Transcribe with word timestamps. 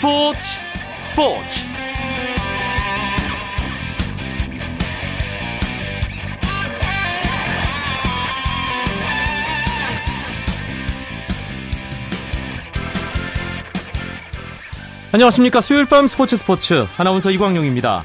스포츠 0.00 0.40
스포츠. 1.02 1.60
안녕하십니까. 15.12 15.60
수요일 15.60 15.84
밤 15.84 16.06
스포츠 16.06 16.38
스포츠. 16.38 16.86
아나운서 16.96 17.30
이광용입니다. 17.30 18.04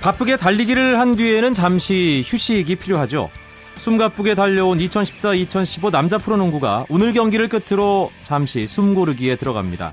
바쁘게 0.00 0.38
달리기를 0.38 0.98
한 0.98 1.16
뒤에는 1.16 1.52
잠시 1.52 2.22
휴식이 2.24 2.76
필요하죠. 2.76 3.28
숨가쁘게 3.74 4.34
달려온 4.34 4.78
2014-2015 4.78 5.90
남자 5.90 6.16
프로농구가 6.16 6.86
오늘 6.88 7.12
경기를 7.12 7.50
끝으로 7.50 8.10
잠시 8.22 8.66
숨고르기에 8.66 9.36
들어갑니다. 9.36 9.92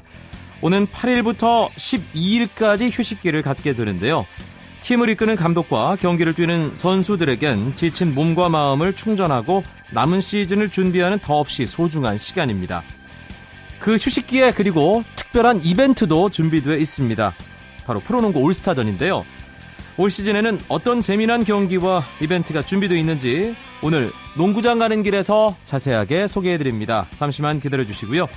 오는 0.62 0.88
8일부터 0.88 1.70
12일까지 1.72 2.90
휴식기를 2.91 3.41
갖게 3.41 3.73
되는데요. 3.73 4.26
팀을 4.81 5.09
이끄는 5.09 5.36
감독과 5.36 5.98
경기를 5.98 6.34
뛰는 6.34 6.76
선수들에겐 6.76 7.76
지친 7.76 8.13
몸과 8.16 8.50
마음을 8.50 8.94
충전하고 8.94 9.64
남은 9.91 10.22
시즌을 10.22 10.70
준비하는 10.70 11.20
더없이 11.20 11.66
소중한 11.66 12.17
시간입니다. 12.17 12.84
그 13.80 13.95
휴식기에 13.95 14.52
그리고 14.52 15.03
특별한 15.16 15.62
이벤트도 15.64 16.30
준비되어 16.30 16.78
있습니다. 16.78 17.34
바로 17.86 18.00
프로농구 18.00 18.39
올스타전인데요. 18.39 19.26
올 19.98 20.09
시즌에는 20.09 20.59
어떤 20.70 21.02
재미난 21.02 21.44
경기와 21.44 22.03
이벤트가 22.22 22.62
준비되어 22.62 22.98
있는지 22.98 23.55
오늘 23.81 24.12
농구장 24.38 24.80
가는 24.80 25.03
길에서 25.03 25.58
자세하게 25.66 26.28
소개해드립니다. 26.28 27.08
잠시만 27.17 27.59
기다려주시고요. 27.59 28.28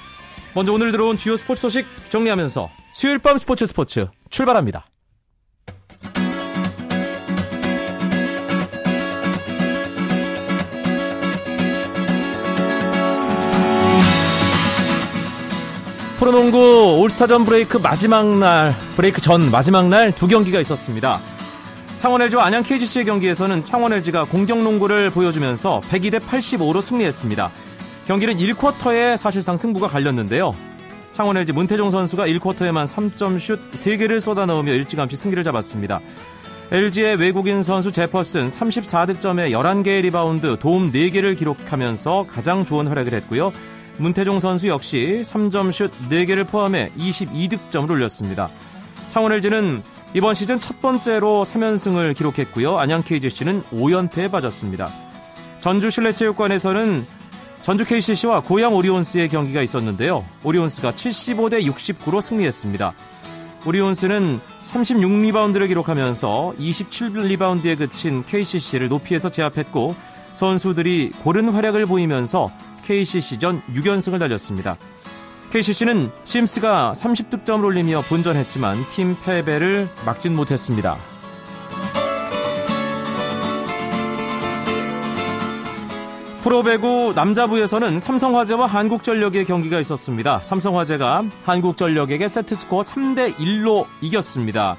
먼저 0.55 0.73
오늘 0.73 0.93
들어온 0.93 1.17
주요 1.17 1.37
스포츠 1.37 1.63
소식 1.63 1.87
정리하면서 2.11 2.71
수요일 2.93 3.19
밤 3.19 3.39
스포츠 3.39 3.67
스포츠 3.67 4.07
출발합니다. 4.31 4.87
프로농구 16.19 16.99
올스타전 17.01 17.45
브레이크 17.45 17.79
마지막 17.79 18.25
날, 18.39 18.77
브레이크 18.95 19.21
전 19.21 19.51
마지막 19.51 19.89
날 19.89 20.13
두 20.13 20.29
경기가 20.29 20.61
있었습니다. 20.61 21.21
창원 21.97 22.23
LG와 22.23 22.45
안양 22.47 22.63
KGC의 22.63 23.05
경기에서는 23.07 23.65
창원 23.65 23.93
LG가 23.93 24.25
공격 24.25 24.63
농구를 24.63 25.11
보여주면서 25.11 25.81
102대 25.89 26.21
85로 26.21 26.81
승리했습니다. 26.81 27.51
경기는 28.07 28.35
1쿼터에 28.37 29.17
사실상 29.17 29.57
승부가 29.57 29.87
갈렸는데요. 29.87 30.55
창원 31.13 31.37
LG 31.37 31.53
문태종 31.53 31.91
선수가 31.91 32.27
1쿼터에만 32.27 32.87
3점 32.87 33.39
슛 33.39 33.71
3개를 33.71 34.19
쏟아 34.19 34.47
넣으며 34.47 34.73
일찌감치 34.73 35.17
승기를 35.17 35.45
잡았습니다. 35.45 36.01
LG의 36.71 37.17
외국인 37.17 37.63
선수 37.63 37.93
제퍼슨 37.93 38.49
34득점에 38.49 39.51
11개의 39.51 40.01
리바운드, 40.03 40.59
도움 40.59 40.91
4개를 40.91 41.39
기록하면서 41.39 42.27
가장 42.31 42.65
좋은 42.65 42.87
활약을 42.89 43.13
했고요. 43.13 43.53
문태종 43.99 44.41
선수 44.41 44.69
역시 44.69 45.21
3점 45.23 45.71
슛 45.71 45.93
4개를 46.09 46.49
포함해 46.49 46.91
22득점을 46.97 47.91
올렸습니다. 47.91 48.49
창원 49.11 49.33
LG는 49.33 49.83
이번 50.15 50.33
시즌 50.33 50.59
첫 50.59 50.81
번째로 50.81 51.45
3연승을 51.45 52.17
기록했고요. 52.17 52.79
안양 52.79 53.03
KGC는 53.03 53.63
5연패에 53.65 54.31
빠졌습니다. 54.31 54.91
전주 55.61 55.91
실내체육관에서는 55.91 57.07
전주 57.63 57.85
KCC와 57.85 58.41
고양 58.41 58.75
오리온스의 58.75 59.29
경기가 59.29 59.63
있었는데요. 59.63 60.25
오리온스가 60.43 60.93
75대 60.93 61.65
69로 61.65 62.21
승리했습니다. 62.21 62.93
오리온스는 63.65 64.41
36리바운드를 64.61 65.69
기록하면서 65.69 66.55
27리바운드에 66.59 67.79
그친 67.79 68.25
KCC를 68.25 68.89
높이에서 68.89 69.31
제압했고 69.31 69.95
선수들이 70.33 71.13
고른 71.23 71.51
활약을 71.51 71.87
보이면서 71.87 72.51
KCC전 72.85 73.63
6연승을 73.73 74.19
달렸습니다. 74.19 74.77
KCC는 75.53 76.11
심스가 76.25 76.93
30득점을 76.97 77.63
올리며 77.63 78.01
분전했지만 78.01 78.89
팀 78.89 79.17
패배를 79.25 79.89
막진 80.05 80.35
못했습니다. 80.35 81.12
프로배구 86.43 87.13
남자부에서는 87.15 88.01
삼성화재와 88.01 88.67
한국전력의 88.67 89.45
경기가 89.45 89.79
있었습니다. 89.79 90.41
삼성화재가 90.43 91.23
한국전력에게 91.45 92.27
세트스코어 92.27 92.81
3대 92.81 93.37
1로 93.37 93.87
이겼습니다. 94.01 94.77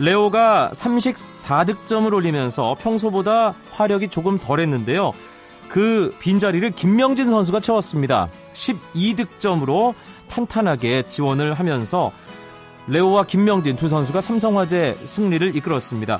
레오가 0.00 0.72
34득점을 0.74 2.12
올리면서 2.12 2.74
평소보다 2.80 3.54
화력이 3.70 4.08
조금 4.08 4.38
덜했는데요. 4.38 5.12
그 5.68 6.12
빈자리를 6.18 6.68
김명진 6.72 7.26
선수가 7.26 7.60
채웠습니다. 7.60 8.28
12득점으로 8.52 9.94
탄탄하게 10.28 11.04
지원을 11.04 11.54
하면서 11.54 12.10
레오와 12.88 13.22
김명진 13.22 13.76
두 13.76 13.86
선수가 13.86 14.20
삼성화재 14.20 14.96
승리를 15.04 15.54
이끌었습니다. 15.54 16.18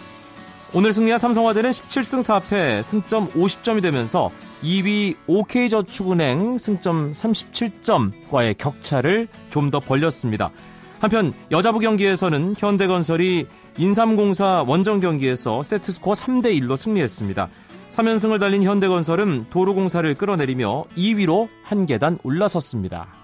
오늘 0.77 0.93
승리한 0.93 1.21
삼성화재는 1.21 1.71
17승 1.71 2.43
4패 2.43 2.83
승점 2.83 3.29
50점이 3.29 3.81
되면서 3.81 4.33
2위 4.65 5.15
OK저축은행 5.29 6.59
승점 6.59 7.13
37점과의 7.13 8.59
격차를 8.59 9.29
좀 9.51 9.71
더 9.71 9.79
벌렸습니다. 9.79 10.51
한편 10.99 11.33
여자부 11.53 11.79
경기에서는 11.79 12.55
현대건설이 12.59 13.47
인삼공사 13.79 14.65
원정 14.67 14.99
경기에서 14.99 15.63
세트스코어 15.63 16.15
3대 16.15 16.47
1로 16.61 16.77
승리했습니다. 16.77 17.49
3연승을 17.91 18.41
달린 18.41 18.65
현대건설은 18.65 19.47
도로공사를 19.51 20.13
끌어내리며 20.17 20.87
2위로 20.97 21.49
한 21.63 21.87
계단 21.87 22.19
올라섰습니다. 22.25 23.24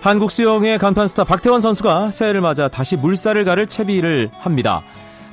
한국 0.00 0.30
수영의 0.30 0.78
간판 0.78 1.08
스타 1.08 1.24
박태환 1.24 1.60
선수가 1.60 2.10
새해를 2.10 2.40
맞아 2.40 2.68
다시 2.68 2.96
물살을 2.96 3.44
가를 3.44 3.66
채비를 3.66 4.30
합니다. 4.38 4.82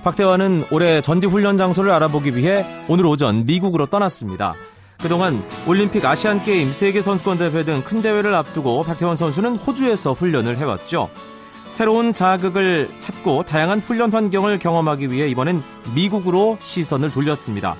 박태환은 0.03 0.65
올해 0.71 0.99
전지 1.01 1.25
훈련 1.25 1.57
장소를 1.57 1.91
알아보기 1.91 2.35
위해 2.35 2.65
오늘 2.89 3.05
오전 3.05 3.45
미국으로 3.45 3.85
떠났습니다. 3.85 4.55
그동안 5.01 5.41
올림픽 5.67 6.03
아시안 6.05 6.41
게임, 6.43 6.73
세계 6.73 7.01
선수권 7.01 7.37
대회 7.37 7.63
등 7.63 7.81
큰 7.81 8.01
대회를 8.01 8.33
앞두고 8.35 8.83
박태환 8.83 9.15
선수는 9.15 9.55
호주에서 9.55 10.13
훈련을 10.13 10.57
해왔죠. 10.57 11.09
새로운 11.69 12.11
자극을 12.11 12.89
찾고 12.99 13.43
다양한 13.43 13.79
훈련 13.79 14.11
환경을 14.11 14.59
경험하기 14.59 15.11
위해 15.11 15.29
이번엔 15.29 15.63
미국으로 15.95 16.57
시선을 16.59 17.11
돌렸습니다. 17.11 17.75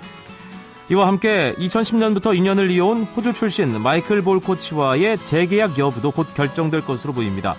이와 0.90 1.06
함께 1.06 1.54
2010년부터 1.60 2.28
2년을 2.38 2.72
이어온 2.72 3.04
호주 3.04 3.34
출신 3.34 3.82
마이클 3.82 4.22
볼 4.22 4.40
코치와의 4.40 5.18
재계약 5.18 5.78
여부도 5.78 6.12
곧 6.12 6.34
결정될 6.34 6.82
것으로 6.86 7.12
보입니다. 7.12 7.58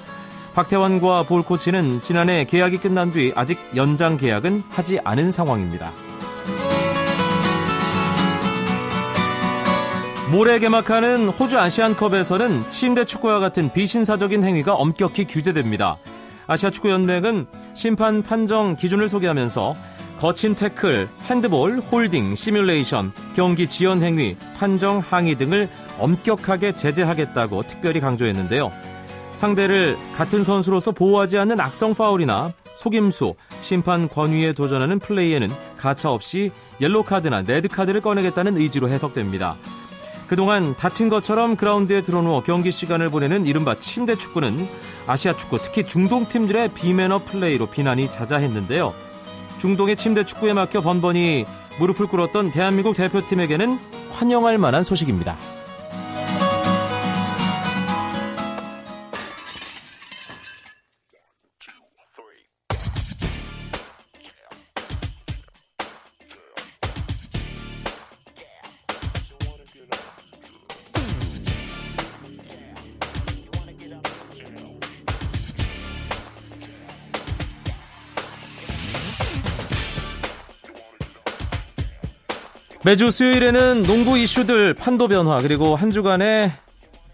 박태환과 0.55 1.25
볼 1.25 1.43
코치는 1.43 2.01
지난해 2.01 2.47
계약이 2.47 2.79
끝난 2.79 3.13
뒤 3.13 3.33
아직 3.35 3.59
연장 3.77 4.17
계약은 4.17 4.65
하지 4.71 4.99
않은 5.05 5.31
상황입니다. 5.31 5.91
모레 10.33 10.59
개막하는 10.59 11.29
호주 11.29 11.59
아시안컵에서는 11.59 12.71
침대 12.71 13.05
축구와 13.05 13.41
같은 13.41 13.71
비신사적인 13.73 14.43
행위가 14.43 14.75
엄격히 14.75 15.27
규제됩니다. 15.27 15.99
아시아 16.47 16.71
축구연맹은 16.71 17.47
심판 17.75 18.23
판정 18.23 18.75
기준을 18.75 19.11
소개하면서 19.11 19.77
거친 20.19 20.57
태클, 20.57 21.09
핸드볼, 21.31 21.79
홀딩, 21.79 22.35
시뮬레이션, 22.35 23.13
경기 23.37 23.69
지연 23.69 24.03
행위, 24.03 24.37
판정 24.57 24.99
항의 24.99 25.37
등을 25.37 25.69
엄격하게 26.01 26.75
제재하겠다고 26.75 27.63
특별히 27.63 28.01
강조했는데요. 28.01 28.73
상대를 29.33 29.97
같은 30.17 30.43
선수로서 30.43 30.91
보호하지 30.91 31.39
않는 31.39 31.61
악성 31.61 31.95
파울이나 31.95 32.53
속임수, 32.75 33.37
심판 33.61 34.09
권위에 34.09 34.55
도전하는 34.55 34.99
플레이에는 34.99 35.49
가차 35.77 36.11
없이 36.11 36.51
옐로 36.81 37.05
카드나 37.05 37.43
레드 37.43 37.69
카드를 37.69 38.01
꺼내겠다는 38.01 38.57
의지로 38.57 38.89
해석됩니다. 38.89 39.57
그동안 40.27 40.75
다친 40.75 41.09
것처럼 41.09 41.55
그라운드에 41.55 42.03
드러누워 42.03 42.43
경기 42.43 42.73
시간을 42.73 43.09
보내는 43.09 43.47
이른바 43.47 43.79
침대 43.79 44.17
축구는 44.17 44.69
아시아 45.07 45.37
축구, 45.37 45.59
특히 45.59 45.87
중동 45.87 46.27
팀들의 46.27 46.71
비매너 46.75 47.21
플레이로 47.25 47.67
비난이 47.67 48.11
자자했는데요. 48.11 49.08
중동의 49.59 49.97
침대 49.97 50.25
축구에 50.25 50.53
막혀 50.53 50.81
번번이 50.81 51.45
무릎을 51.79 52.07
꿇었던 52.07 52.51
대한민국 52.53 52.97
대표팀에게는 52.97 53.79
환영할 54.13 54.59
만한 54.59 54.83
소식입니다. 54.83 55.37
매주 82.89 83.11
수요일에는 83.11 83.83
농구 83.83 84.17
이슈들 84.17 84.73
판도 84.73 85.09
변화 85.09 85.37
그리고 85.37 85.77
한 85.77 85.91
주간의 85.91 86.51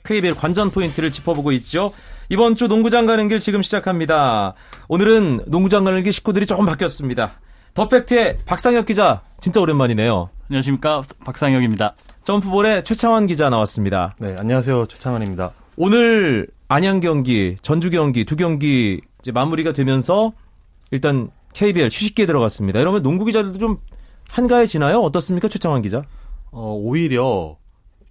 KBL 0.04 0.34
관전 0.36 0.70
포인트를 0.70 1.10
짚어보고 1.10 1.50
있죠. 1.50 1.92
이번 2.28 2.54
주 2.54 2.68
농구장 2.68 3.06
가는 3.06 3.26
길 3.26 3.40
지금 3.40 3.60
시작합니다. 3.60 4.54
오늘은 4.86 5.46
농구장 5.48 5.82
가는 5.82 6.00
길 6.04 6.12
식구들이 6.12 6.46
조금 6.46 6.64
바뀌었습니다. 6.64 7.40
더 7.74 7.88
팩트의 7.88 8.38
박상혁 8.46 8.86
기자 8.86 9.22
진짜 9.40 9.60
오랜만이네요. 9.60 10.30
안녕하십니까 10.48 11.02
박상혁입니다. 11.24 11.96
점프볼의 12.22 12.84
최창원 12.84 13.26
기자 13.26 13.50
나왔습니다. 13.50 14.14
네, 14.20 14.36
안녕하세요. 14.38 14.86
최창원입니다. 14.86 15.50
오늘 15.76 16.46
안양 16.68 17.00
경기, 17.00 17.56
전주 17.62 17.90
경기 17.90 18.24
두 18.24 18.36
경기 18.36 19.00
이제 19.18 19.32
마무리가 19.32 19.72
되면서 19.72 20.34
일단 20.92 21.30
KBL 21.54 21.86
휴식기에 21.86 22.26
들어갔습니다. 22.26 22.78
이러면 22.78 23.02
농구 23.02 23.24
기자들도 23.24 23.58
좀 23.58 23.78
한가해지나요? 24.34 24.98
어떻습니까, 24.98 25.46
최창원 25.46 25.80
기자? 25.82 26.02
어, 26.50 26.74
오히려 26.76 27.56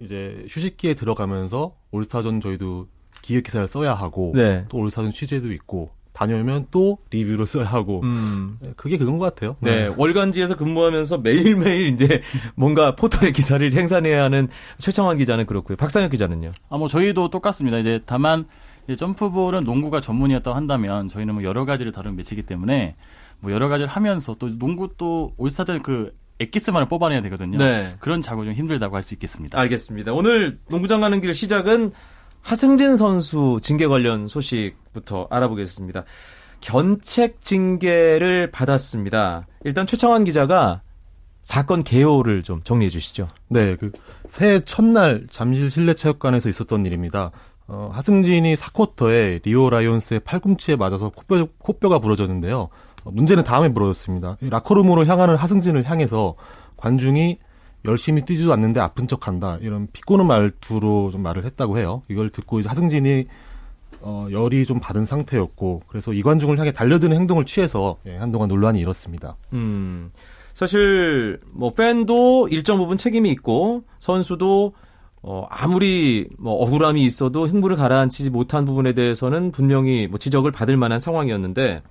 이제 0.00 0.44
휴식기에 0.48 0.94
들어가면서 0.94 1.76
올스타전 1.92 2.40
저희도 2.40 2.86
기획 3.20 3.44
기사를 3.44 3.68
써야 3.68 3.92
하고 3.94 4.32
네. 4.34 4.64
또 4.68 4.78
올스타전 4.78 5.10
취재도 5.10 5.52
있고 5.52 5.90
다녀오면 6.12 6.68
또 6.70 6.98
리뷰를 7.10 7.44
써야 7.44 7.66
하고 7.66 8.00
음. 8.04 8.56
네, 8.60 8.72
그게 8.76 8.96
그건 8.96 9.18
것 9.18 9.24
같아요. 9.26 9.56
네, 9.60 9.90
월간지에서 9.96 10.56
근무하면서 10.56 11.18
매일매일 11.18 11.88
이제 11.88 12.22
뭔가 12.54 12.94
포털의 12.94 13.32
기사를 13.32 13.68
생산해야 13.72 14.22
하는 14.24 14.48
최창환 14.78 15.18
기자는 15.18 15.44
그렇고요. 15.46 15.76
박상혁 15.76 16.10
기자는요? 16.10 16.52
아, 16.70 16.78
뭐 16.78 16.88
저희도 16.88 17.28
똑같습니다. 17.30 17.78
이제 17.78 18.00
다만 18.06 18.46
이제 18.84 18.96
점프볼은 18.96 19.64
농구가 19.64 20.00
전문이었다고 20.00 20.56
한다면 20.56 21.08
저희는 21.08 21.34
뭐 21.34 21.42
여러 21.44 21.64
가지를 21.64 21.92
다룬 21.92 22.16
매치이기 22.16 22.42
때문에 22.42 22.94
뭐 23.40 23.52
여러 23.52 23.68
가지를 23.68 23.88
하면서 23.88 24.34
또 24.38 24.56
농구 24.58 24.88
또 24.96 25.32
올스타전 25.36 25.82
그 25.82 26.12
엑기스만을 26.40 26.88
뽑아내야 26.88 27.22
되거든요. 27.22 27.58
네. 27.58 27.94
그런 28.00 28.22
작업이 28.22 28.46
좀 28.46 28.54
힘들다고 28.54 28.96
할 28.96 29.02
수 29.02 29.14
있겠습니다. 29.14 29.58
알겠습니다. 29.60 30.12
오늘 30.12 30.58
농구장 30.68 31.00
가는 31.00 31.20
길 31.20 31.32
시작은 31.34 31.92
하승진 32.42 32.96
선수 32.96 33.58
징계 33.62 33.86
관련 33.86 34.28
소식부터 34.28 35.28
알아보겠습니다. 35.30 36.04
견책 36.60 37.40
징계를 37.42 38.50
받았습니다. 38.50 39.46
일단 39.64 39.86
최창환 39.86 40.24
기자가 40.24 40.82
사건 41.42 41.84
개요를 41.84 42.42
좀 42.42 42.58
정리해 42.64 42.88
주시죠. 42.88 43.28
네, 43.48 43.76
그 43.76 43.92
새해 44.28 44.60
첫날 44.60 45.26
잠실 45.30 45.70
실내체육관에서 45.70 46.48
있었던 46.48 46.86
일입니다. 46.86 47.30
어, 47.66 47.90
하승진이 47.92 48.54
4쿼터에 48.54 49.42
리오 49.44 49.68
라이온스의 49.70 50.20
팔꿈치에 50.20 50.76
맞아서 50.76 51.10
코뼈, 51.10 51.46
코뼈가 51.58 51.98
부러졌는데요. 51.98 52.68
어, 53.04 53.10
문제는 53.10 53.44
다음에 53.44 53.72
부러졌습니다. 53.72 54.38
라커룸으로 54.40 55.06
향하는 55.06 55.36
하승진을 55.36 55.88
향해서 55.88 56.34
관중이 56.76 57.38
열심히 57.86 58.22
뛰지도 58.22 58.52
않는데 58.52 58.80
아픈 58.80 59.06
척한다 59.06 59.58
이런 59.60 59.88
비꼬는 59.92 60.26
말투로 60.26 61.10
좀 61.10 61.22
말을 61.22 61.44
했다고 61.44 61.78
해요. 61.78 62.02
이걸 62.08 62.30
듣고 62.30 62.60
이제 62.60 62.68
하승진이 62.68 63.26
어, 64.00 64.26
열이 64.30 64.66
좀 64.66 64.80
받은 64.80 65.06
상태였고 65.06 65.82
그래서 65.86 66.12
이관중을 66.12 66.58
향해 66.58 66.72
달려드는 66.72 67.16
행동을 67.16 67.44
취해서 67.44 67.96
예, 68.06 68.16
한동안 68.16 68.48
논란이 68.48 68.78
일었습니다. 68.80 69.36
음, 69.54 70.10
사실 70.52 71.40
뭐 71.50 71.72
팬도 71.72 72.48
일정 72.48 72.78
부분 72.78 72.96
책임이 72.96 73.30
있고 73.30 73.84
선수도 73.98 74.74
어, 75.22 75.46
아무리 75.48 76.28
뭐 76.38 76.52
억울함이 76.54 77.02
있어도 77.02 77.46
흥분을 77.46 77.76
가라앉히지 77.76 78.28
못한 78.28 78.66
부분에 78.66 78.92
대해서는 78.92 79.52
분명히 79.52 80.06
뭐 80.06 80.18
지적을 80.18 80.52
받을 80.52 80.76
만한 80.76 81.00
상황이었는데 81.00 81.82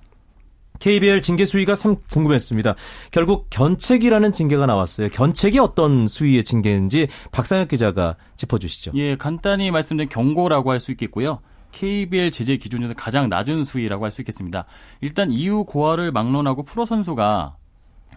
KBL 0.80 1.22
징계 1.22 1.44
수위가 1.44 1.74
참 1.76 1.96
궁금했습니다. 2.12 2.74
결국 3.10 3.46
견책이라는 3.50 4.32
징계가 4.32 4.66
나왔어요. 4.66 5.08
견책이 5.08 5.58
어떤 5.58 6.06
수위의 6.06 6.44
징계인지 6.44 7.08
박상혁 7.32 7.68
기자가 7.68 8.16
짚어주시죠. 8.36 8.92
예, 8.94 9.16
간단히 9.16 9.70
말씀드린 9.70 10.08
경고라고 10.08 10.70
할 10.72 10.80
수 10.80 10.90
있겠고요. 10.92 11.38
KBL 11.72 12.30
제재 12.30 12.56
기준에서 12.56 12.94
가장 12.94 13.28
낮은 13.28 13.64
수위라고 13.64 14.04
할 14.04 14.10
수 14.10 14.20
있겠습니다. 14.20 14.64
일단 15.00 15.30
이유 15.30 15.64
고하를 15.64 16.12
막론하고 16.12 16.64
프로 16.64 16.84
선수가 16.84 17.56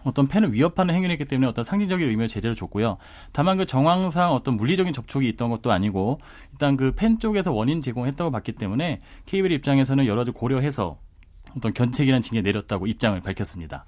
어떤 0.04 0.28
팬을 0.28 0.52
위협하는 0.52 0.94
행위를 0.94 1.12
했기 1.12 1.24
때문에 1.24 1.48
어떤 1.48 1.64
상징적인 1.64 2.08
의미의 2.08 2.28
제재를 2.28 2.54
줬고요. 2.54 2.98
다만 3.32 3.56
그 3.56 3.66
정황상 3.66 4.32
어떤 4.32 4.56
물리적인 4.56 4.92
접촉이 4.92 5.28
있던 5.30 5.50
것도 5.50 5.72
아니고 5.72 6.20
일단 6.52 6.76
그 6.76 6.92
팬 6.94 7.18
쪽에서 7.18 7.52
원인 7.52 7.82
제공했다고 7.82 8.30
봤기 8.30 8.52
때문에 8.52 8.98
KBL 9.26 9.52
입장에서는 9.52 10.06
여러 10.06 10.20
가지 10.20 10.30
고려해서 10.32 10.98
어떤 11.56 11.72
견책이라는 11.72 12.22
징계 12.22 12.42
내렸다고 12.42 12.86
입장을 12.86 13.20
밝혔습니다. 13.20 13.84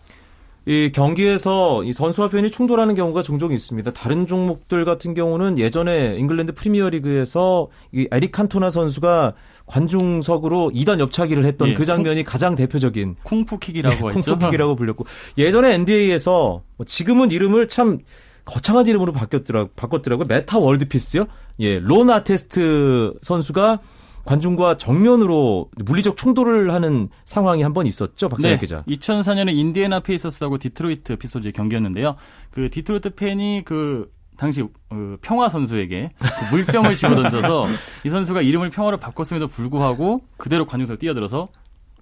이 0.66 0.92
경기에서 0.92 1.82
이 1.84 1.92
선수와 1.92 2.28
팬이 2.28 2.50
충돌하는 2.50 2.94
경우가 2.94 3.22
종종 3.22 3.52
있습니다. 3.52 3.92
다른 3.92 4.26
종목들 4.26 4.84
같은 4.84 5.14
경우는 5.14 5.58
예전에 5.58 6.16
잉글랜드 6.18 6.54
프리미어리그에서 6.54 7.68
이 7.92 8.06
에릭 8.10 8.32
칸토나 8.32 8.68
선수가 8.68 9.34
관중석으로 9.66 10.72
2단 10.74 11.00
옆차기를 11.00 11.44
했던 11.44 11.68
예, 11.68 11.74
그 11.74 11.84
장면이 11.86 12.24
가장 12.24 12.56
대표적인 12.56 13.16
쿵푸킥이라고 13.24 14.08
했죠. 14.12 14.34
쿵푸킥이라고 14.34 14.76
불렸고 14.76 15.06
예전에 15.38 15.74
NBA에서 15.74 16.62
뭐 16.76 16.84
지금은 16.84 17.30
이름을 17.30 17.68
참 17.68 17.98
거창한 18.44 18.86
이름으로 18.86 19.12
바뀌었더라 19.12 19.68
바꿨더라고요. 19.76 20.26
메타 20.26 20.58
월드피스요. 20.58 21.24
예, 21.60 21.78
론 21.78 22.10
아테스트 22.10 23.14
선수가 23.22 23.80
관중과 24.24 24.76
정면으로 24.76 25.70
물리적 25.84 26.16
충돌을 26.16 26.72
하는 26.72 27.08
상황이 27.24 27.62
한 27.62 27.72
번 27.72 27.86
있었죠, 27.86 28.28
박사님 28.28 28.56
네, 28.56 28.60
기자. 28.60 28.82
2004년에 28.88 29.54
인디애나 29.54 30.00
페이서스하고 30.00 30.58
디트로이트 30.58 31.16
피스톤즈의 31.16 31.52
경기였는데요. 31.52 32.16
그 32.50 32.68
디트로이트 32.70 33.10
팬이 33.14 33.62
그 33.64 34.10
당시 34.36 34.62
어, 34.62 35.16
평화 35.20 35.48
선수에게 35.48 36.10
그 36.18 36.54
물병을 36.54 36.94
집어 36.94 37.14
던져서 37.14 37.66
이 38.04 38.08
선수가 38.08 38.40
이름을 38.42 38.70
평화로 38.70 38.96
바꿨음에도 38.96 39.48
불구하고 39.48 40.22
그대로 40.36 40.64
관중석에 40.66 40.98
뛰어들어서 40.98 41.48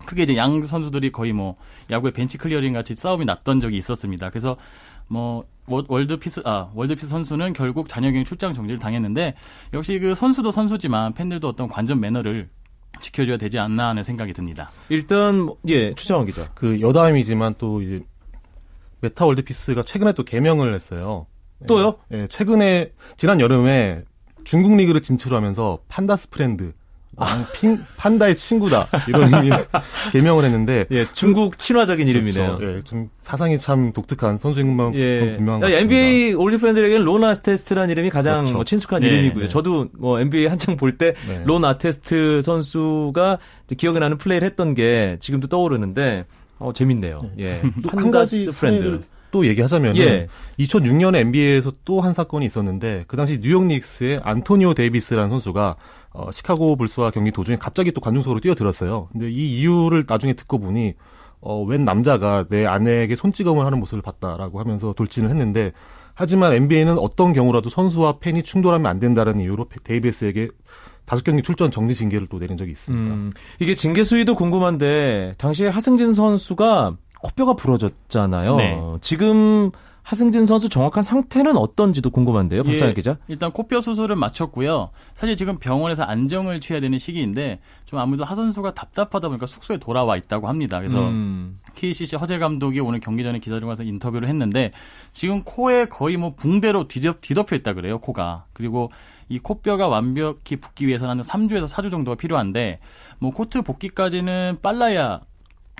크게 0.06 0.22
이제 0.22 0.36
양 0.36 0.64
선수들이 0.64 1.10
거의 1.12 1.32
뭐 1.32 1.56
야구의 1.90 2.12
벤치 2.12 2.38
클리어링 2.38 2.72
같이 2.72 2.94
싸움이 2.94 3.24
났던 3.24 3.60
적이 3.60 3.76
있었습니다. 3.78 4.30
그래서 4.30 4.56
뭐 5.08 5.44
월드피스 5.66 6.42
아 6.44 6.70
월드피스 6.74 7.08
선수는 7.08 7.52
결국 7.52 7.88
잔여경기 7.88 8.24
출장 8.24 8.54
정지를 8.54 8.78
당했는데 8.78 9.34
역시 9.74 9.98
그 9.98 10.14
선수도 10.14 10.50
선수지만 10.50 11.12
팬들도 11.14 11.46
어떤 11.48 11.68
관전 11.68 12.00
매너를 12.00 12.48
지켜줘야 13.00 13.36
되지 13.36 13.58
않나 13.58 13.88
하는 13.88 14.02
생각이 14.02 14.32
듭니다. 14.32 14.70
일단 14.88 15.40
뭐, 15.40 15.56
예 15.68 15.92
추정원 15.94 16.26
기자. 16.26 16.48
그 16.54 16.80
여담이지만 16.80 17.54
또 17.58 17.82
이제 17.82 18.02
메타 19.00 19.26
월드피스가 19.26 19.82
최근에 19.82 20.12
또 20.12 20.24
개명을 20.24 20.74
했어요. 20.74 21.26
또요? 21.66 21.96
예, 22.12 22.26
최근에 22.28 22.92
지난 23.16 23.40
여름에 23.40 24.04
중국 24.44 24.76
리그를 24.76 25.00
진출하면서 25.00 25.80
Panda's 25.88 26.30
Friend 26.30 26.72
아, 26.72 26.77
핑, 27.52 27.78
판다의 27.96 28.36
친구다 28.36 28.88
이런 29.08 29.34
의미 29.34 29.50
개명을 30.12 30.44
했는데 30.44 30.86
예, 30.90 31.04
중국 31.12 31.58
친화적인 31.58 32.06
이름이네요. 32.06 32.58
그렇죠. 32.58 32.76
예, 32.76 32.80
좀 32.82 33.10
사상이 33.18 33.58
참 33.58 33.92
독특한 33.92 34.38
선수인 34.38 34.68
것만 34.68 34.94
예. 34.94 35.32
분명한 35.32 35.60
것. 35.60 35.70
NBA 35.70 36.34
올드 36.34 36.58
팬들에게는 36.58 37.04
론 37.04 37.24
아테스트라는 37.24 37.90
이름이 37.90 38.10
가장 38.10 38.36
그렇죠. 38.44 38.54
뭐 38.54 38.64
친숙한 38.64 39.00
네, 39.00 39.08
이름이고요. 39.08 39.44
네. 39.44 39.48
저도 39.48 39.88
뭐 39.98 40.20
NBA 40.20 40.46
한창 40.46 40.76
볼때 40.76 41.14
네. 41.26 41.42
론 41.44 41.64
아테스트 41.64 42.40
선수가 42.42 43.38
기억에 43.76 43.98
나는 43.98 44.18
플레이를 44.18 44.46
했던 44.46 44.74
게 44.74 45.16
지금도 45.20 45.48
떠오르는데 45.48 46.26
어 46.58 46.72
재밌네요. 46.72 47.22
예. 47.38 47.60
또한 47.82 48.10
가지 48.10 48.48
friend. 48.50 49.00
또 49.30 49.46
얘기하자면 49.46 49.96
예. 49.96 50.26
2006년에 50.58 51.16
NBA에서 51.16 51.72
또 51.84 51.98
한 52.00 52.14
사건이 52.14 52.46
있었는데 52.46 53.04
그 53.08 53.16
당시 53.16 53.40
뉴욕 53.40 53.66
닉스의 53.66 54.20
안토니오 54.22 54.74
데이비스라는 54.74 55.30
선수가 55.30 55.76
어, 56.10 56.30
시카고 56.30 56.76
불스와 56.76 57.10
경기 57.10 57.32
도중에 57.32 57.56
갑자기 57.58 57.92
또 57.92 58.00
관중석으로 58.00 58.40
뛰어들었어요. 58.40 59.08
근데 59.12 59.30
이 59.30 59.58
이유를 59.60 60.04
나중에 60.08 60.34
듣고 60.34 60.58
보니 60.58 60.94
어, 61.40 61.62
웬 61.62 61.84
남자가 61.84 62.44
내 62.48 62.66
아내에게 62.66 63.16
손찌검을 63.16 63.66
하는 63.66 63.78
모습을 63.80 64.02
봤다라고 64.02 64.60
하면서 64.60 64.92
돌진을 64.92 65.28
했는데 65.30 65.72
하지만 66.14 66.52
NBA는 66.52 66.98
어떤 66.98 67.32
경우라도 67.32 67.70
선수와 67.70 68.18
팬이 68.18 68.42
충돌하면 68.42 68.86
안 68.90 68.98
된다는 68.98 69.40
이유로 69.40 69.66
데이비스에게 69.84 70.48
다섯 71.04 71.24
경기 71.24 71.42
출전 71.42 71.70
정지 71.70 71.94
징계를 71.94 72.26
또 72.26 72.38
내린 72.38 72.56
적이 72.56 72.72
있습니다. 72.72 73.14
음, 73.14 73.32
이게 73.60 73.74
징계 73.74 74.02
수위도 74.02 74.34
궁금한데 74.34 75.34
당시에 75.38 75.68
하승진 75.68 76.12
선수가 76.12 76.96
코뼈가 77.22 77.54
부러졌잖아요. 77.54 78.56
네. 78.56 78.80
지금 79.00 79.70
하승진 80.02 80.46
선수 80.46 80.70
정확한 80.70 81.02
상태는 81.02 81.58
어떤지도 81.58 82.08
궁금한데요, 82.08 82.62
박상혁 82.62 82.90
예, 82.92 82.94
기자. 82.94 83.18
일단 83.28 83.52
코뼈 83.52 83.82
수술은 83.82 84.18
마쳤고요. 84.18 84.88
사실 85.14 85.36
지금 85.36 85.58
병원에서 85.58 86.02
안정을 86.04 86.60
취해야 86.60 86.80
되는 86.80 86.98
시기인데 86.98 87.60
좀 87.84 87.98
아무래도 87.98 88.24
하 88.24 88.34
선수가 88.34 88.72
답답하다 88.72 89.28
보니까 89.28 89.44
숙소에 89.44 89.76
돌아와 89.76 90.16
있다고 90.16 90.48
합니다. 90.48 90.78
그래서 90.78 90.98
음, 91.08 91.58
KCC 91.74 92.16
허재 92.16 92.38
감독이 92.38 92.80
오늘 92.80 93.00
경기 93.00 93.22
전에 93.22 93.38
기자들 93.38 93.66
과 93.66 93.74
서 93.76 93.82
인터뷰를 93.82 94.28
했는데 94.28 94.70
지금 95.12 95.42
코에 95.42 95.84
거의 95.84 96.16
뭐 96.16 96.32
붕대로 96.34 96.88
뒤덮, 96.88 97.20
뒤덮여 97.20 97.54
있다 97.56 97.74
그래요, 97.74 97.98
코가. 97.98 98.46
그리고 98.54 98.90
이 99.28 99.38
코뼈가 99.38 99.88
완벽히 99.88 100.56
붙기 100.56 100.86
위해서는 100.86 101.18
한 101.18 101.20
3주에서 101.22 101.68
4주 101.68 101.90
정도가 101.90 102.14
필요한데 102.16 102.80
뭐 103.18 103.30
코트 103.30 103.60
복귀까지는 103.60 104.56
빨라야 104.62 105.20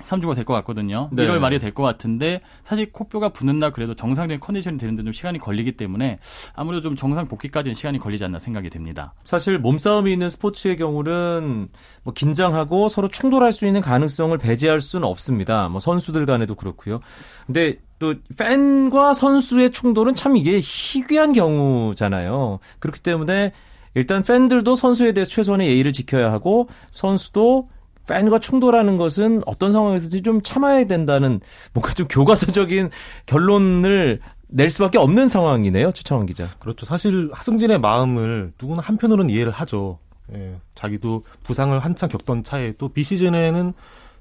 3주가 0.03 0.35
될 0.35 0.45
것 0.45 0.53
같거든요. 0.53 1.09
네. 1.11 1.25
1월 1.25 1.39
말이 1.39 1.59
될 1.59 1.73
것 1.73 1.83
같은데 1.83 2.41
사실 2.63 2.91
코뼈가 2.91 3.29
붙는다 3.29 3.69
그래도 3.71 3.93
정상적인 3.93 4.39
컨디션이 4.39 4.77
되는데 4.77 5.03
좀 5.03 5.11
시간이 5.13 5.37
걸리기 5.39 5.73
때문에 5.73 6.17
아무래도 6.55 6.81
좀 6.81 6.95
정상 6.95 7.27
복귀까지는 7.27 7.75
시간이 7.75 7.99
걸리지 7.99 8.23
않나 8.25 8.39
생각이 8.39 8.69
됩니다. 8.69 9.13
사실 9.23 9.59
몸싸움이 9.59 10.11
있는 10.11 10.29
스포츠의 10.29 10.77
경우는 10.77 11.69
뭐 12.03 12.13
긴장하고 12.13 12.87
서로 12.87 13.07
충돌할 13.07 13.51
수 13.51 13.65
있는 13.67 13.81
가능성을 13.81 14.37
배제할 14.37 14.79
수는 14.79 15.07
없습니다. 15.07 15.69
뭐 15.69 15.79
선수들 15.79 16.25
간에도 16.25 16.55
그렇고요. 16.55 16.99
근데 17.45 17.77
또 17.99 18.15
팬과 18.37 19.13
선수의 19.13 19.71
충돌은 19.71 20.15
참 20.15 20.37
이게 20.37 20.59
희귀한 20.61 21.33
경우잖아요. 21.33 22.59
그렇기 22.79 23.01
때문에 23.01 23.51
일단 23.95 24.23
팬들도 24.23 24.75
선수에 24.75 25.11
대해서 25.13 25.29
최소한의 25.31 25.67
예의를 25.67 25.91
지켜야 25.91 26.31
하고 26.31 26.69
선수도 26.91 27.67
팬과 28.09 28.39
충돌하는 28.39 28.97
것은 28.97 29.41
어떤 29.45 29.71
상황에서든지 29.71 30.23
좀 30.23 30.41
참아야 30.41 30.85
된다는 30.85 31.39
뭔가 31.73 31.93
좀 31.93 32.07
교과서적인 32.07 32.89
결론을 33.25 34.19
낼 34.47 34.69
수밖에 34.69 34.97
없는 34.97 35.27
상황이네요. 35.27 35.91
최창원 35.91 36.25
기자. 36.25 36.47
그렇죠. 36.59 36.85
사실 36.85 37.29
하승진의 37.31 37.79
마음을 37.79 38.51
누구나 38.59 38.81
한편으로는 38.81 39.29
이해를 39.29 39.51
하죠. 39.51 39.99
예, 40.33 40.55
자기도 40.75 41.23
부상을 41.43 41.77
한창 41.79 42.09
겪던 42.09 42.43
차에 42.43 42.73
또 42.77 42.89
비시즌에는 42.89 43.73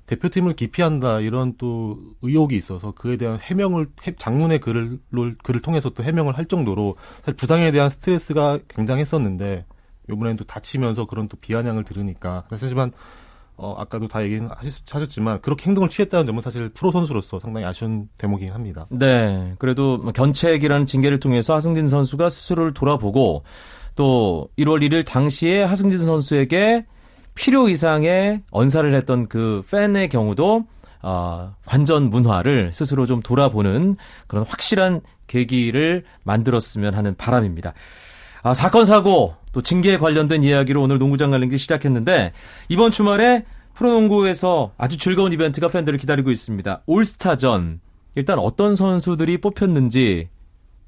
대표팀을 0.06 0.54
기피한다 0.54 1.20
이런 1.20 1.54
또 1.58 1.98
의혹이 2.22 2.56
있어서 2.56 2.92
그에 2.92 3.18
대한 3.18 3.38
해명을 3.42 3.88
해- 4.06 4.14
장문의 4.16 4.58
글을 4.58 4.98
글을 5.42 5.60
통해서 5.60 5.90
또 5.90 6.02
해명을 6.02 6.38
할 6.38 6.46
정도로 6.46 6.96
사실 7.20 7.36
부상에 7.36 7.70
대한 7.72 7.90
스트레스가 7.90 8.58
굉장했었는데 8.68 9.66
이번에는 10.10 10.36
또 10.38 10.44
다치면서 10.44 11.04
그런 11.04 11.28
또 11.28 11.36
비아냥을 11.38 11.84
들으니까 11.84 12.44
하지만 12.48 12.90
어 13.58 13.74
아까도 13.76 14.06
다 14.06 14.22
얘기하셨지만 14.22 15.40
그렇게 15.40 15.66
행동을 15.66 15.88
취했다는 15.88 16.26
점은 16.26 16.40
사실 16.40 16.68
프로 16.68 16.92
선수로서 16.92 17.40
상당히 17.40 17.66
아쉬운 17.66 18.08
대목이긴 18.16 18.54
합니다. 18.54 18.86
네. 18.88 19.54
그래도 19.58 19.98
뭐 19.98 20.12
견책이라는 20.12 20.86
징계를 20.86 21.18
통해서 21.18 21.54
하승진 21.54 21.88
선수가 21.88 22.28
스스로를 22.28 22.72
돌아보고 22.72 23.42
또 23.96 24.48
1월 24.58 24.80
1일 24.80 25.04
당시에 25.04 25.64
하승진 25.64 25.98
선수에게 25.98 26.86
필요 27.34 27.68
이상의 27.68 28.42
언사를 28.50 28.94
했던 28.94 29.28
그 29.28 29.62
팬의 29.70 30.08
경우도 30.08 30.66
어, 31.02 31.54
관전 31.66 32.10
문화를 32.10 32.72
스스로 32.72 33.06
좀 33.06 33.20
돌아보는 33.20 33.96
그런 34.26 34.44
확실한 34.44 35.00
계기를 35.26 36.04
만들었으면 36.24 36.94
하는 36.94 37.14
바람입니다. 37.16 37.74
아, 38.42 38.54
사건 38.54 38.84
사고 38.84 39.34
또 39.52 39.62
징계에 39.62 39.98
관련된 39.98 40.42
이야기로 40.42 40.82
오늘 40.82 40.98
농구장 40.98 41.30
갈림기 41.30 41.58
시작했는데 41.58 42.32
이번 42.68 42.90
주말에 42.90 43.44
프로농구에서 43.74 44.72
아주 44.76 44.96
즐거운 44.96 45.32
이벤트가 45.32 45.68
팬들을 45.68 45.98
기다리고 45.98 46.30
있습니다. 46.30 46.82
올스타전 46.86 47.80
일단 48.14 48.38
어떤 48.38 48.74
선수들이 48.74 49.38
뽑혔는지 49.40 50.28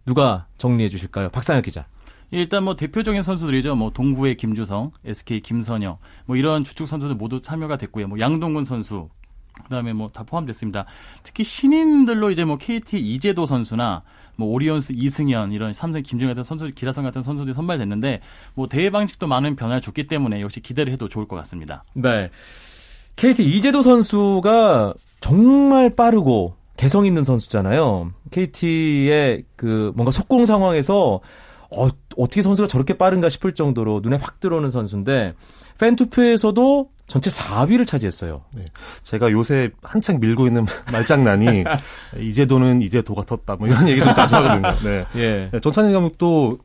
누가 0.07 0.47
정리해 0.59 0.88
주실까요? 0.88 1.28
박상혁 1.30 1.64
기자. 1.64 1.87
일단 2.33 2.64
뭐 2.64 2.76
대표적인 2.76 3.23
선수들이죠. 3.23 3.75
뭐 3.76 3.90
동부의 3.90 4.37
김주성, 4.37 4.92
SK 5.04 5.40
김선영, 5.40 5.99
뭐 6.26 6.37
이런 6.37 6.62
주축 6.64 6.87
선수들 6.87 7.16
모두 7.16 7.42
참여가 7.42 7.76
됐고요. 7.76 8.07
뭐 8.09 8.19
양동근 8.21 8.64
선수, 8.64 9.09
그다음에 9.64 9.92
뭐 9.92 10.11
다 10.12 10.23
포함됐습니다. 10.23 10.87
특히 11.23 11.45
신인들로 11.45 12.30
이제 12.30 12.45
뭐 12.45 12.57
KT 12.57 12.99
이재도 12.99 13.47
선수나 13.47 14.02
뭐 14.40 14.49
오리온스 14.49 14.94
이승현 14.97 15.52
이런 15.52 15.73
삼성 15.73 16.02
김준 16.02 16.28
같은 16.28 16.42
선수, 16.42 16.70
기라성 16.70 17.04
같은 17.04 17.23
선수들이 17.23 17.54
선발됐는데 17.54 18.20
뭐 18.54 18.66
대회 18.66 18.90
방식도 18.90 19.26
많은 19.26 19.54
변화를 19.54 19.82
줬기 19.82 20.06
때문에 20.06 20.40
역시 20.40 20.61
기대를 20.61 20.92
해도 20.92 21.09
좋을 21.09 21.28
것 21.28 21.37
같습니다. 21.37 21.85
네. 21.92 22.30
KT 23.16 23.44
이재도 23.44 23.82
선수가 23.82 24.94
정말 25.20 25.94
빠르고 25.94 26.54
개성 26.78 27.04
있는 27.04 27.23
선수잖아요. 27.23 28.12
KT의 28.30 29.44
그 29.56 29.92
뭔가 29.94 30.11
속공 30.11 30.47
상황에서 30.47 31.20
어, 31.70 31.88
어떻게 32.16 32.40
선수가 32.40 32.66
저렇게 32.66 32.97
빠른가 32.97 33.28
싶을 33.28 33.54
정도로 33.54 34.00
눈에 34.02 34.16
확 34.16 34.40
들어오는 34.40 34.70
선수인데 34.70 35.35
팬 35.78 35.97
투표에서도 35.97 36.88
전체 37.10 37.28
4위를 37.30 37.86
차지했어요. 37.86 38.42
제가 39.02 39.32
요새 39.32 39.70
한창 39.82 40.20
밀고 40.20 40.46
있는 40.46 40.64
말장난이 40.92 41.64
이제도는 42.20 42.82
이제도 42.82 43.14
같았다 43.14 43.56
뭐 43.56 43.66
이런 43.68 43.88
얘기 43.88 44.00
좀 44.00 44.14
자주 44.14 44.36
하거든요. 44.36 44.76
네. 44.88 45.06
예. 45.16 45.48
네, 45.52 45.60
전찬희 45.60 45.92
감독도 45.92 46.58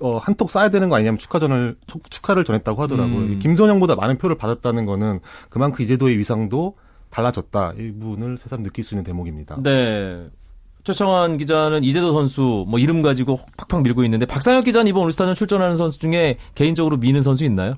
어, 0.00 0.18
한턱 0.18 0.48
쏴야 0.48 0.70
되는 0.70 0.88
거 0.88 0.96
아니냐면 0.96 1.18
축하전을 1.18 1.76
축- 1.86 2.10
축하를 2.10 2.44
전했다고 2.44 2.82
하더라고요. 2.82 3.16
음. 3.18 3.38
김선영보다 3.38 3.94
많은 3.96 4.18
표를 4.18 4.36
받았다는 4.36 4.84
거는 4.86 5.20
그만큼 5.48 5.84
이제도의 5.84 6.18
위상도 6.18 6.74
달라졌다. 7.10 7.72
이 7.78 7.92
부분을 7.92 8.36
새삼 8.38 8.62
느낄 8.62 8.84
수 8.84 8.94
있는 8.94 9.04
대목입니다. 9.04 9.58
네. 9.62 10.26
최창환 10.84 11.36
기자는 11.36 11.84
이재도 11.84 12.12
선수 12.12 12.64
뭐 12.68 12.78
이름 12.78 13.02
가지고 13.02 13.38
팍팍 13.56 13.82
밀고 13.82 14.04
있는데 14.04 14.24
박상혁 14.26 14.64
기자는 14.64 14.86
이번 14.88 15.02
올스타전 15.04 15.34
출전하는 15.34 15.76
선수 15.76 15.98
중에 15.98 16.38
개인적으로 16.54 16.96
미는 16.96 17.20
선수 17.22 17.44
있나요? 17.44 17.74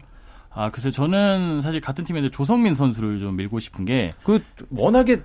아, 0.53 0.71
글쎄 0.71 0.91
저는 0.91 1.61
사실 1.63 1.81
같은 1.81 2.05
팀인데 2.05 2.31
조성민 2.31 2.75
선수를 2.75 3.19
좀 3.21 3.37
밀고 3.37 3.61
싶은 3.61 3.85
게 3.85 4.13
그 4.25 4.43
워낙에 4.71 5.23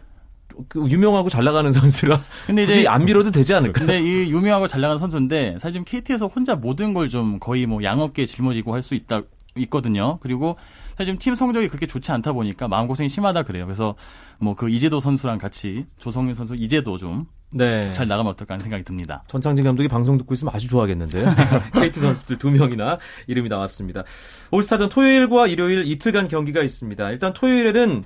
그 0.69 0.87
유명하고 0.87 1.27
잘 1.29 1.43
나가는 1.43 1.69
선수라 1.71 2.21
근데 2.45 2.65
굳이 2.65 2.81
이제 2.81 2.87
안 2.87 3.03
밀어도 3.05 3.31
되지 3.31 3.53
않을까? 3.53 3.79
근데 3.79 4.01
이 4.01 4.31
유명하고 4.31 4.67
잘 4.67 4.79
나가는 4.81 4.97
선수인데 4.99 5.57
사실 5.59 5.73
지금 5.83 5.85
KT에서 5.85 6.27
혼자 6.27 6.55
모든 6.55 6.93
걸 6.93 7.09
좀 7.09 7.39
거의 7.39 7.65
뭐 7.65 7.83
양어깨에 7.83 8.25
짊어지고 8.25 8.73
할 8.73 8.81
수 8.83 8.95
있다 8.95 9.21
있거든요. 9.57 10.17
그리고 10.21 10.55
사실 10.97 11.13
지금 11.13 11.17
팀 11.19 11.35
성적이 11.35 11.67
그렇게 11.69 11.85
좋지 11.87 12.11
않다 12.11 12.33
보니까 12.33 12.67
마음고생이 12.67 13.09
심하다 13.09 13.43
그래요. 13.43 13.65
그래서 13.65 13.95
뭐 14.39 14.53
그 14.55 14.69
이재도 14.69 14.99
선수랑 14.99 15.37
같이 15.39 15.85
조성민 15.97 16.35
선수 16.35 16.55
이재도 16.57 16.97
좀 16.97 17.25
잘 17.57 17.93
네. 17.93 18.05
나가면 18.05 18.33
어떨까 18.33 18.53
하는 18.55 18.63
생각이 18.63 18.83
듭니다. 18.83 19.23
전창진 19.27 19.63
감독이 19.63 19.87
방송 19.87 20.17
듣고 20.17 20.33
있으면 20.33 20.53
아주 20.53 20.67
좋아하겠는데요. 20.67 21.25
KT 21.79 21.99
선수들 21.99 22.37
두 22.37 22.51
명이나 22.51 22.99
이름이 23.27 23.47
나왔습니다. 23.47 24.03
올스타전 24.51 24.89
토요일과 24.89 25.47
일요일 25.47 25.85
이틀간 25.87 26.27
경기가 26.27 26.61
있습니다. 26.61 27.11
일단 27.11 27.33
토요일에는 27.33 28.03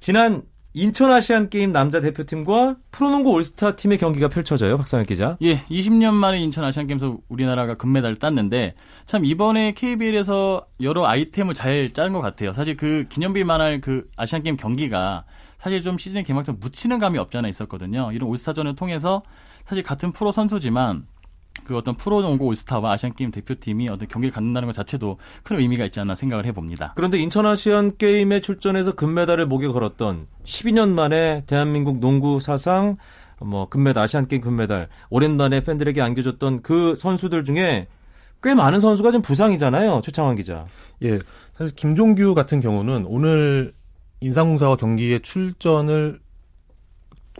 지난 0.00 0.42
인천 0.74 1.12
아시안 1.12 1.50
게임 1.50 1.70
남자 1.70 2.00
대표팀과 2.00 2.76
프로농구 2.92 3.30
올스타 3.30 3.76
팀의 3.76 3.98
경기가 3.98 4.28
펼쳐져요. 4.28 4.78
박상혁 4.78 5.06
기자. 5.06 5.36
예, 5.42 5.58
20년 5.66 6.14
만에 6.14 6.38
인천 6.40 6.64
아시안 6.64 6.86
게임에서 6.86 7.18
우리나라가 7.28 7.74
금메달을 7.74 8.18
땄는데 8.18 8.74
참 9.04 9.24
이번에 9.26 9.72
KBL에서 9.72 10.62
여러 10.80 11.06
아이템을 11.06 11.52
잘 11.54 11.90
짜는 11.92 12.12
것 12.12 12.20
같아요. 12.20 12.54
사실 12.54 12.76
그 12.76 13.04
기념비만 13.08 13.60
할 13.60 13.82
그 13.82 14.08
아시안 14.16 14.42
게임 14.42 14.56
경기가 14.56 15.24
사실 15.58 15.82
좀 15.82 15.98
시즌 15.98 16.22
개막전 16.22 16.58
묻히는 16.60 16.98
감이 16.98 17.18
없잖아 17.18 17.48
있었거든요. 17.48 18.10
이런 18.12 18.28
올스타전을 18.28 18.76
통해서 18.76 19.22
사실 19.64 19.82
같은 19.82 20.12
프로 20.12 20.30
선수지만 20.32 21.06
그 21.64 21.76
어떤 21.76 21.94
프로농구 21.94 22.44
올스타와 22.46 22.92
아시안게임 22.92 23.30
대표팀이 23.30 23.88
어떤 23.90 24.08
경기를 24.08 24.32
갖는다는 24.32 24.66
것 24.66 24.72
자체도 24.74 25.18
큰 25.42 25.58
의미가 25.58 25.84
있지 25.86 26.00
않나 26.00 26.14
생각을 26.14 26.44
해봅니다. 26.46 26.92
그런데 26.96 27.18
인천 27.18 27.46
아시안 27.46 27.96
게임에 27.96 28.40
출전해서 28.40 28.94
금메달을 28.94 29.46
목에 29.46 29.68
걸었던 29.68 30.26
12년 30.44 30.90
만에 30.90 31.44
대한민국 31.46 31.98
농구 31.98 32.40
사상 32.40 32.96
뭐 33.40 33.68
금메달 33.68 34.04
아시안 34.04 34.28
게임 34.28 34.42
금메달 34.42 34.88
오랜만에 35.10 35.62
팬들에게 35.62 36.00
안겨줬던 36.00 36.62
그 36.62 36.94
선수들 36.94 37.44
중에 37.44 37.88
꽤 38.42 38.54
많은 38.54 38.80
선수가 38.80 39.10
지금 39.12 39.22
부상이잖아요. 39.22 40.00
최창환 40.02 40.36
기자. 40.36 40.66
예. 41.02 41.18
사실 41.54 41.74
김종규 41.76 42.34
같은 42.34 42.60
경우는 42.60 43.04
오늘 43.06 43.72
인상공사와 44.20 44.76
경기에 44.76 45.20
출전을 45.20 46.18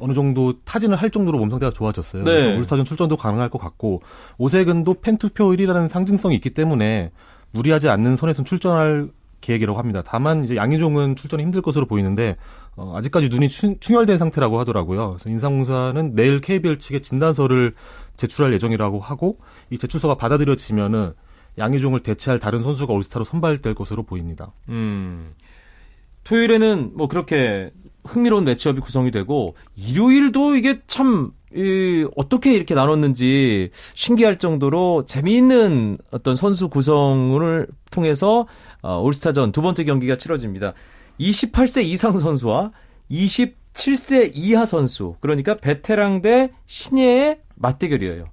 어느 0.02 0.12
정도 0.14 0.54
타진을 0.64 0.96
할 0.96 1.10
정도로 1.10 1.38
몸 1.38 1.48
상태가 1.48 1.72
좋아졌어요. 1.72 2.24
네. 2.24 2.32
그래서 2.32 2.58
올스타전 2.58 2.84
출전도 2.84 3.16
가능할 3.16 3.48
것 3.48 3.58
같고 3.58 4.02
오세근도 4.36 4.94
팬 4.94 5.16
투표일이라는 5.16 5.88
상징성이 5.88 6.34
있기 6.36 6.50
때문에 6.50 7.12
무리하지 7.52 7.88
않는 7.88 8.16
선에서 8.16 8.42
출전할 8.42 9.10
계획이라고 9.40 9.78
합니다. 9.78 10.02
다만 10.04 10.44
이제 10.44 10.56
양희종은 10.56 11.16
출전이 11.16 11.42
힘들 11.42 11.62
것으로 11.62 11.86
보이는데 11.86 12.36
어, 12.74 12.94
아직까지 12.96 13.28
눈이 13.28 13.48
충, 13.48 13.78
충혈된 13.78 14.18
상태라고 14.18 14.58
하더라고요. 14.58 15.10
그래서 15.10 15.28
인상공사는 15.28 16.14
내일 16.14 16.40
KBL 16.40 16.78
측에 16.78 17.00
진단서를 17.00 17.74
제출할 18.16 18.52
예정이라고 18.54 19.00
하고 19.00 19.38
이 19.70 19.78
제출서가 19.78 20.14
받아들여지면은 20.16 21.12
양희종을 21.58 22.00
대체할 22.00 22.38
다른 22.38 22.62
선수가 22.62 22.92
올스타로 22.92 23.24
선발될 23.24 23.74
것으로 23.74 24.02
보입니다. 24.04 24.52
음. 24.68 25.34
토요일에는 26.24 26.92
뭐 26.94 27.08
그렇게 27.08 27.72
흥미로운 28.04 28.44
매치업이 28.44 28.80
구성이 28.80 29.10
되고 29.10 29.54
일요일도 29.76 30.56
이게 30.56 30.80
참 30.86 31.32
이, 31.54 32.06
어떻게 32.16 32.54
이렇게 32.54 32.74
나눴는지 32.74 33.70
신기할 33.94 34.38
정도로 34.38 35.04
재미있는 35.04 35.98
어떤 36.10 36.34
선수 36.34 36.68
구성을 36.68 37.66
통해서 37.90 38.46
어, 38.82 39.00
올스타전 39.00 39.52
두 39.52 39.62
번째 39.62 39.84
경기가 39.84 40.16
치러집니다. 40.16 40.72
28세 41.20 41.84
이상 41.84 42.18
선수와 42.18 42.72
27세 43.10 44.32
이하 44.34 44.64
선수 44.64 45.16
그러니까 45.20 45.56
베테랑 45.56 46.22
대 46.22 46.50
신예의 46.66 47.40
맞대결이에요. 47.56 48.26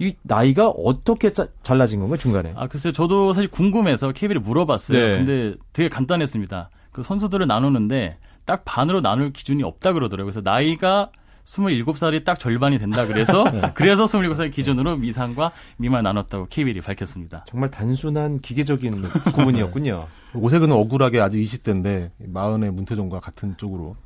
이 0.00 0.14
나이가 0.22 0.68
어떻게 0.68 1.32
짜, 1.32 1.48
잘라진 1.62 2.00
건가요 2.00 2.18
중간에? 2.18 2.52
아, 2.56 2.68
글쎄요. 2.68 2.92
저도 2.92 3.32
사실 3.32 3.50
궁금해서 3.50 4.12
KB를 4.12 4.40
물어봤어요. 4.40 4.98
네. 4.98 5.16
근데 5.16 5.54
되게 5.72 5.88
간단했습니다. 5.88 6.68
그 6.92 7.02
선수들을 7.02 7.46
나누는데 7.46 8.16
딱 8.48 8.62
반으로 8.64 9.02
나눌 9.02 9.30
기준이 9.30 9.62
없다 9.62 9.92
그러더라고요. 9.92 10.32
그래서 10.32 10.40
나이가 10.42 11.10
27살이 11.44 12.24
딱 12.24 12.38
절반이 12.38 12.78
된다 12.78 13.06
그래서 13.06 13.44
그래서 13.76 14.06
27살 14.06 14.50
기준으로 14.50 14.96
미상과 14.96 15.52
미만 15.76 16.04
나눴다고 16.04 16.46
KBL이 16.48 16.80
밝혔습니다. 16.80 17.44
정말 17.46 17.70
단순한 17.70 18.38
기계적인 18.38 19.02
구분이었군요. 19.34 20.06
오색은 20.34 20.72
억울하게 20.72 21.20
아직 21.20 21.42
20대인데 21.42 22.10
마흔의 22.18 22.70
문태종과 22.72 23.20
같은 23.20 23.54
쪽으로 23.58 23.96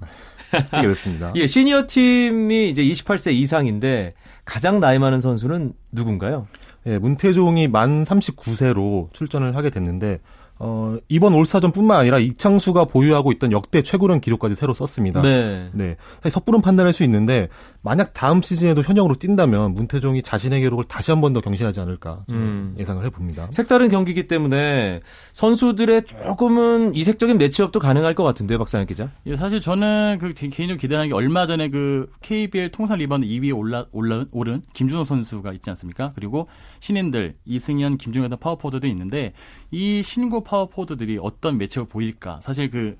뛰게 0.50 0.88
됐습니다. 0.88 1.32
예, 1.36 1.46
시니어 1.46 1.86
팀이 1.86 2.68
이제 2.68 2.82
28세 2.82 3.32
이상인데 3.32 4.14
가장 4.44 4.80
나이 4.80 4.98
많은 4.98 5.20
선수는 5.20 5.72
누군가요? 5.92 6.48
예, 6.86 6.98
문태종이 6.98 7.68
만 7.68 8.04
39세로 8.04 9.12
출전을 9.14 9.54
하게 9.54 9.70
됐는데 9.70 10.18
어, 10.64 10.96
이번 11.08 11.34
올스타전뿐만 11.34 11.98
아니라 11.98 12.18
이창수가 12.20 12.84
보유하고 12.84 13.32
있던 13.32 13.50
역대 13.50 13.82
최고령 13.82 14.20
기록까지 14.20 14.54
새로 14.54 14.74
썼습니다. 14.74 15.20
네. 15.22 15.66
네. 15.74 15.96
사실 16.22 16.30
섣부른 16.30 16.62
판단할 16.62 16.92
수 16.92 17.02
있는데 17.02 17.48
만약 17.82 18.14
다음 18.14 18.42
시즌에도 18.42 18.80
현역으로 18.82 19.16
뛴다면 19.16 19.74
문태종이 19.74 20.22
자신의 20.22 20.60
기록을 20.60 20.84
다시 20.84 21.10
한 21.10 21.20
번 21.20 21.32
더 21.32 21.40
경신하지 21.40 21.80
않을까 21.80 22.24
음. 22.32 22.74
예상을 22.78 23.04
해봅니다. 23.06 23.48
색다른 23.50 23.88
경기이기 23.88 24.28
때문에 24.28 25.00
선수들의 25.32 26.02
조금은 26.04 26.94
이색적인 26.94 27.38
매치업도 27.38 27.80
가능할 27.80 28.14
것 28.14 28.22
같은데요, 28.24 28.58
박상현 28.58 28.86
기자. 28.86 29.10
예, 29.26 29.34
사실 29.36 29.60
저는 29.60 30.18
그 30.20 30.32
개- 30.34 30.48
개인적으로 30.48 30.76
기대하는 30.78 31.08
게 31.08 31.14
얼마 31.14 31.46
전에 31.46 31.68
그 31.70 32.08
KBL 32.20 32.70
통산 32.70 32.98
리바운드 32.98 33.26
2위에 33.26 33.56
올라, 33.56 33.86
올라, 33.92 34.24
오른 34.32 34.62
김주성 34.74 35.04
선수가 35.04 35.52
있지 35.54 35.70
않습니까? 35.70 36.12
그리고 36.14 36.46
신인들, 36.80 37.34
이승현, 37.46 37.96
김준일 37.98 38.24
같은 38.28 38.38
파워포워드도 38.38 38.86
있는데 38.88 39.32
이 39.72 40.02
신구 40.02 40.44
파워포워드들이 40.44 41.18
어떤 41.20 41.56
matchup을 41.58 41.88
보일까? 41.88 42.40
사실 42.42 42.70
그 42.70 42.96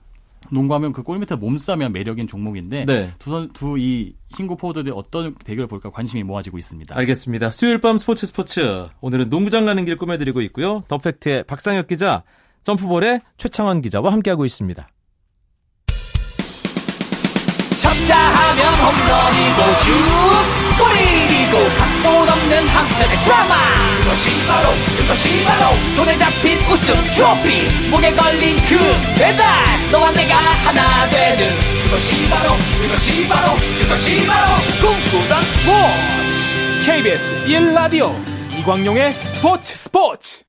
농구하면 0.51 0.93
그 0.93 1.03
골밑에 1.03 1.37
몸싸움이 1.37 1.89
매력인 1.91 2.27
종목인데 2.27 2.87
네. 2.87 3.13
두두 3.19 3.79
이 3.79 4.15
신구 4.35 4.57
포워드들이 4.57 4.93
어떤 4.97 5.35
대결을 5.35 5.69
볼까 5.69 5.91
관심이 5.91 6.25
모아지고 6.25 6.59
있습니다. 6.59 6.97
알겠습니다. 6.99 7.51
수요일 7.51 7.79
밤 7.79 7.99
스포츠 7.99 8.27
스포츠. 8.27 8.89
오늘은 9.03 9.29
농구장 9.29 9.67
가는 9.67 9.85
길 9.85 9.97
꾸며드리고 9.99 10.41
있고요. 10.43 10.83
더 10.89 10.99
팩트의 10.99 11.45
박상혁 11.45 11.87
기자, 11.87 12.25
점프볼의 12.65 13.21
최창원 13.37 13.83
기자와 13.83 14.11
함께하고 14.11 14.45
있습니다. 14.45 14.89
쳤다 17.83 18.17
하면 18.17 18.65
홈런이고 18.81 19.75
슛 19.83 19.93
골이고 20.79 21.59
각본 21.77 22.22
한편의 22.73 23.19
드라마. 23.21 23.55
그것이 24.03 24.47
바로 24.47 24.69
그것이 24.99 25.45
바로 25.45 25.77
손에 25.95 26.17
잡힌 26.17 26.59
우승 26.71 26.95
트로피. 27.15 27.91
목에 27.91 28.13
걸린 28.13 28.57
그 28.69 28.79
배달 29.19 29.47
너와 29.91 30.11
내가 30.13 30.35
하나 30.37 31.09
되는. 31.11 31.51
그것이 31.85 32.29
바로 32.31 32.57
그것이 32.83 33.29
바로 33.29 33.55
그것이 33.81 34.27
바로 34.27 34.55
꿈꾸던 34.81 35.43
스포츠. 35.45 36.87
KBS 36.87 37.47
1라디오 37.47 38.11
이광용의 38.59 39.13
스포츠 39.13 39.75
스포츠. 39.75 40.43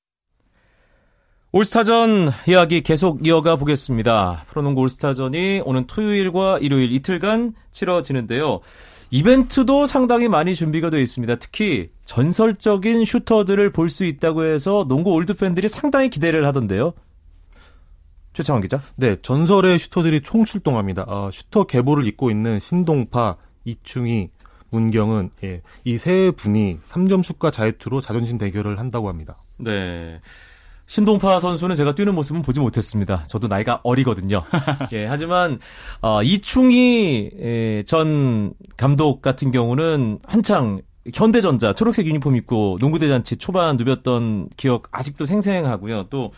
올스타전 1.56 2.32
이야기 2.48 2.82
계속 2.82 3.28
이어가 3.28 3.58
보겠습니다. 3.58 4.46
프로농구 4.48 4.82
올스타전이 4.82 5.62
오는 5.64 5.86
토요일과 5.86 6.58
일요일 6.60 6.92
이틀간 6.92 7.54
치러지는데요. 7.72 8.62
이벤트도 9.14 9.86
상당히 9.86 10.28
많이 10.28 10.56
준비가 10.56 10.90
되어 10.90 11.00
있습니다. 11.00 11.36
특히 11.36 11.92
전설적인 12.06 13.06
슈터들을 13.06 13.72
볼 13.72 13.88
수 13.90 14.06
있다고 14.06 14.44
해서 14.46 14.86
농구 14.88 15.12
올드 15.12 15.36
팬들이 15.36 15.68
상당히 15.68 16.10
기대를 16.10 16.48
하던데요. 16.48 16.94
최창원 18.34 18.64
기자. 18.64 18.82
네, 18.96 19.16
전설의 19.22 19.78
슈터들이 19.78 20.22
총 20.22 20.46
출동합니다. 20.46 21.04
어, 21.08 21.30
슈터 21.32 21.66
계보를 21.66 22.08
잇고 22.08 22.32
있는 22.32 22.60
신동파, 22.60 23.38
이충희, 23.66 24.30
문경은 24.72 25.30
예, 25.44 25.62
이 25.86 25.98
세 25.98 26.32
분이 26.32 26.80
3점 26.84 27.22
슛과 27.24 27.52
자유투로 27.52 28.02
자존심 28.02 28.40
대결을 28.40 28.80
한다고 28.80 29.10
합니다. 29.10 29.36
네. 29.58 30.20
신동파 30.88 31.40
선수는 31.40 31.76
제가 31.76 31.96
뛰는 31.96 32.14
모습은 32.14 32.42
보지 32.42 32.60
못했습니다. 32.60 33.24
저도 33.28 33.48
나이가 33.48 33.80
어리거든요. 33.84 34.44
예, 34.94 35.06
하지만 35.06 35.60
어, 36.02 36.22
이충희 36.24 37.32
예, 37.40 37.84
전 37.86 38.54
감독 38.78 39.22
같은 39.22 39.52
경우는 39.52 40.20
한창 40.26 40.82
현대전자 41.14 41.74
초록색 41.74 42.08
유니폼 42.08 42.36
입고 42.36 42.78
농구대잔치 42.80 43.38
초반 43.38 43.78
누볐던 43.78 44.50
기억 44.58 44.88
아직도 44.92 45.26
생생하고요. 45.26 46.10
또 46.10 46.32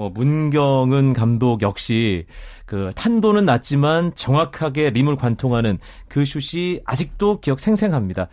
뭐 0.00 0.08
문경은 0.08 1.12
감독 1.12 1.60
역시 1.60 2.24
그 2.64 2.90
탄도는 2.94 3.44
낮지만 3.44 4.14
정확하게 4.14 4.90
림을 4.90 5.16
관통하는 5.16 5.78
그 6.08 6.24
슛이 6.24 6.80
아직도 6.86 7.40
기억 7.40 7.60
생생합니다. 7.60 8.28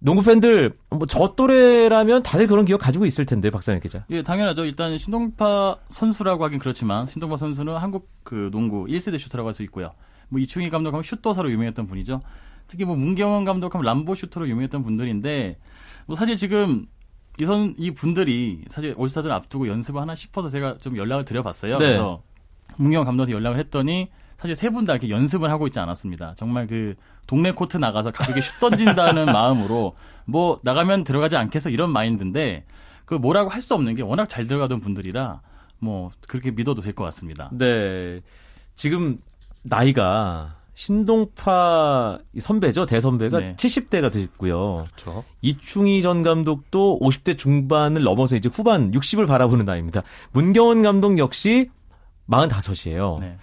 농구 0.00 0.22
팬들 0.22 0.74
뭐 0.90 1.06
저 1.08 1.34
또래라면 1.34 2.22
다들 2.22 2.46
그런 2.46 2.64
기억 2.64 2.78
가지고 2.78 3.04
있을 3.06 3.26
텐데 3.26 3.50
박상현 3.50 3.80
기자. 3.80 4.04
예, 4.10 4.22
당연하죠. 4.22 4.64
일단 4.64 4.96
신동파 4.96 5.78
선수라고 5.88 6.44
하긴 6.44 6.58
그렇지만 6.58 7.06
신동파 7.06 7.36
선수는 7.36 7.76
한국 7.76 8.08
그 8.22 8.48
농구 8.52 8.84
1세대 8.86 9.18
슈터라고 9.18 9.48
할 9.48 9.54
수 9.54 9.62
있고요. 9.64 9.90
뭐 10.28 10.40
이충희 10.40 10.70
감독하면 10.70 11.02
슈터사로 11.02 11.50
유명했던 11.50 11.86
분이죠. 11.86 12.20
특히 12.68 12.84
뭐 12.84 12.96
문경원 12.96 13.44
감독하면 13.44 13.84
람보 13.84 14.14
슈터로 14.14 14.48
유명했던 14.48 14.82
분들인데 14.84 15.58
뭐 16.06 16.16
사실 16.16 16.36
지금 16.36 16.86
이선 17.40 17.74
이 17.78 17.90
분들이 17.90 18.62
사실 18.68 18.94
올스타전 18.96 19.32
앞두고 19.32 19.68
연습을 19.68 20.00
하나 20.00 20.14
싶어서 20.14 20.48
제가 20.48 20.76
좀 20.78 20.96
연락을 20.96 21.24
드려봤어요. 21.24 21.78
네. 21.78 21.86
그래서 21.86 22.22
문경원 22.76 23.06
감독한테 23.06 23.32
연락을 23.32 23.58
했더니 23.58 24.10
사실 24.40 24.54
세 24.56 24.70
분 24.70 24.84
다 24.84 24.92
이렇게 24.92 25.10
연습을 25.10 25.50
하고 25.50 25.66
있지 25.66 25.78
않았습니다. 25.80 26.34
정말 26.36 26.66
그 26.66 26.94
동네 27.26 27.50
코트 27.52 27.76
나가서 27.76 28.12
가볍게 28.12 28.40
슛 28.40 28.60
던진다는 28.60 29.26
마음으로 29.32 29.96
뭐 30.26 30.60
나가면 30.62 31.04
들어가지 31.04 31.36
않겠어 31.36 31.70
이런 31.70 31.90
마인드인데 31.92 32.64
그 33.04 33.14
뭐라고 33.14 33.50
할 33.50 33.62
수 33.62 33.74
없는 33.74 33.94
게 33.94 34.02
워낙 34.02 34.28
잘 34.28 34.46
들어가던 34.46 34.80
분들이라 34.80 35.40
뭐 35.80 36.10
그렇게 36.28 36.50
믿어도 36.52 36.80
될 36.82 36.94
것 36.94 37.04
같습니다. 37.04 37.50
네. 37.52 38.20
지금 38.76 39.18
나이가 39.62 40.54
신동파 40.74 42.18
이 42.34 42.40
선배죠 42.40 42.86
대선배가 42.86 43.38
네. 43.40 43.54
70대가 43.56 44.12
됐고요. 44.12 44.86
그렇죠. 44.96 45.24
이충희 45.42 46.00
전 46.02 46.22
감독도 46.22 47.00
50대 47.02 47.36
중반을 47.36 48.02
넘어서 48.04 48.36
이제 48.36 48.48
후반 48.52 48.92
60을 48.92 49.26
바라보는 49.26 49.64
나이입니다. 49.64 50.02
문경원 50.32 50.82
감독 50.82 51.18
역시 51.18 51.68
45이에요. 52.30 53.18
네. 53.20 53.36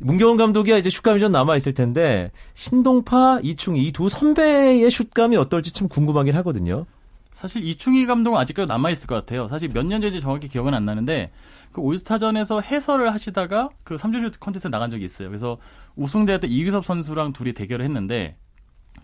문경원 0.00 0.36
감독이 0.36 0.76
이제 0.78 0.90
슛감이 0.90 1.20
좀 1.20 1.32
남아 1.32 1.56
있을 1.56 1.72
텐데 1.74 2.30
신동파, 2.54 3.40
이충희 3.42 3.82
이 3.86 3.92
두 3.92 4.08
선배의 4.08 4.88
슛감이 4.90 5.36
어떨지 5.36 5.72
참 5.72 5.88
궁금하긴 5.88 6.34
하거든요. 6.36 6.86
사실 7.32 7.64
이충희 7.64 8.06
감독은 8.06 8.38
아직까지 8.40 8.66
남아 8.68 8.90
있을 8.90 9.06
것 9.06 9.14
같아요. 9.16 9.48
사실 9.48 9.68
몇 9.72 9.84
년 9.84 10.00
전인지 10.00 10.20
정확히 10.20 10.48
기억은 10.48 10.74
안 10.74 10.84
나는데 10.84 11.30
그 11.72 11.80
올스타전에서 11.80 12.60
해설을 12.60 13.12
하시다가 13.12 13.68
그 13.84 13.96
3점 13.96 14.20
슛 14.32 14.40
컨테스트 14.40 14.68
나간 14.68 14.90
적이 14.90 15.04
있어요. 15.04 15.28
그래서 15.28 15.56
우승대회 15.96 16.38
때 16.40 16.48
이규섭 16.48 16.84
선수랑 16.84 17.32
둘이 17.32 17.52
대결을 17.52 17.84
했는데 17.84 18.36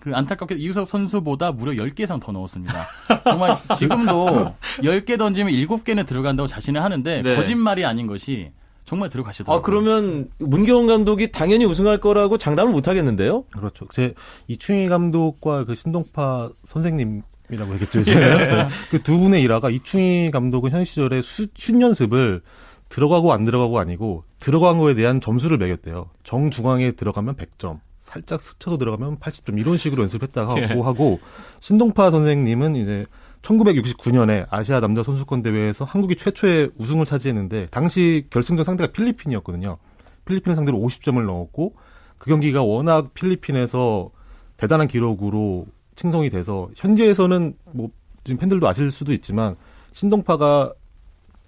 그 0.00 0.12
안타깝게 0.14 0.56
이규섭 0.56 0.88
선수보다 0.88 1.52
무려 1.52 1.72
10개 1.84 2.00
이상 2.00 2.18
더 2.20 2.32
넣었습니다. 2.32 2.74
정말 3.24 3.56
지금도 3.78 4.54
10개 4.78 5.16
던지면 5.18 5.52
7개는 5.52 6.06
들어간다고 6.06 6.46
자신을 6.46 6.82
하는데 6.82 7.22
네. 7.22 7.36
거짓말이 7.36 7.84
아닌 7.84 8.06
것이 8.06 8.50
정말 8.84 9.08
들어가시더라고요. 9.08 9.58
아 9.58 9.62
그러면 9.62 10.28
문경원 10.38 10.86
감독이 10.86 11.32
당연히 11.32 11.64
우승할 11.64 11.98
거라고 11.98 12.36
장담을 12.38 12.72
못 12.72 12.86
하겠는데요? 12.88 13.44
그렇죠. 13.52 13.86
제 13.92 14.14
이충희 14.48 14.88
감독과 14.88 15.64
그 15.64 15.74
신동파 15.74 16.50
선생님 16.64 17.22
이라고 17.50 17.74
했겠죠, 17.74 18.00
이제. 18.00 18.14
네. 18.18 18.68
그두 18.90 19.18
분의 19.18 19.42
일화가 19.42 19.70
이충희 19.70 20.30
감독은 20.30 20.70
현 20.70 20.84
시절에 20.84 21.22
수, 21.22 21.46
슛 21.54 21.80
연습을 21.80 22.42
들어가고 22.88 23.32
안 23.32 23.44
들어가고 23.44 23.78
아니고 23.78 24.24
들어간 24.38 24.78
거에 24.78 24.94
대한 24.94 25.20
점수를 25.20 25.58
매겼대요. 25.58 26.10
정중앙에 26.22 26.92
들어가면 26.92 27.36
100점. 27.36 27.80
살짝 28.00 28.40
스쳐서 28.40 28.76
들어가면 28.76 29.18
80점 29.18 29.58
이런 29.58 29.78
식으로 29.78 30.02
연습했다고 30.02 30.60
예. 30.60 30.66
하고 30.80 31.20
신동파 31.60 32.10
선생님은 32.10 32.76
이제 32.76 33.06
1969년에 33.44 34.46
아시아 34.50 34.80
남자 34.80 35.02
선수권 35.02 35.42
대회에서 35.42 35.84
한국이 35.84 36.16
최초의 36.16 36.70
우승을 36.78 37.04
차지했는데 37.04 37.66
당시 37.70 38.26
결승전 38.30 38.64
상대가 38.64 38.90
필리핀이었거든요. 38.92 39.76
필리핀을 40.24 40.56
상대로 40.56 40.78
50점을 40.78 41.22
넣었고 41.24 41.74
그 42.18 42.30
경기가 42.30 42.62
워낙 42.62 43.12
필리핀에서 43.14 44.10
대단한 44.56 44.88
기록으로 44.88 45.66
칭송이 45.96 46.30
돼서 46.30 46.70
현지에서는 46.74 47.54
뭐 47.72 47.90
지금 48.24 48.38
팬들도 48.38 48.66
아실 48.66 48.90
수도 48.90 49.12
있지만 49.12 49.56
신동파가 49.92 50.72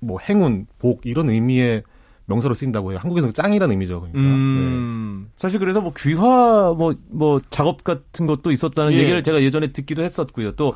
뭐 0.01 0.19
행운, 0.21 0.67
복 0.79 1.01
이런 1.05 1.31
의미의 1.31 1.83
명사로 2.27 2.55
쓰인다고 2.55 2.91
해요. 2.91 2.99
한국에서는 3.01 3.33
짱이라는 3.33 3.73
의미죠. 3.73 4.01
그러니까. 4.01 4.21
네. 4.21 4.27
음, 4.27 5.31
사실 5.37 5.59
그래서 5.59 5.81
뭐 5.81 5.93
귀화 5.97 6.75
뭐, 6.77 6.95
뭐 7.09 7.41
작업 7.51 7.85
같은 7.85 8.27
것도 8.27 8.51
있었다는 8.51 8.93
예. 8.93 8.99
얘기를 8.99 9.23
제가 9.23 9.41
예전에 9.43 9.73
듣기도 9.73 10.03
했었고요. 10.03 10.53
또 10.53 10.73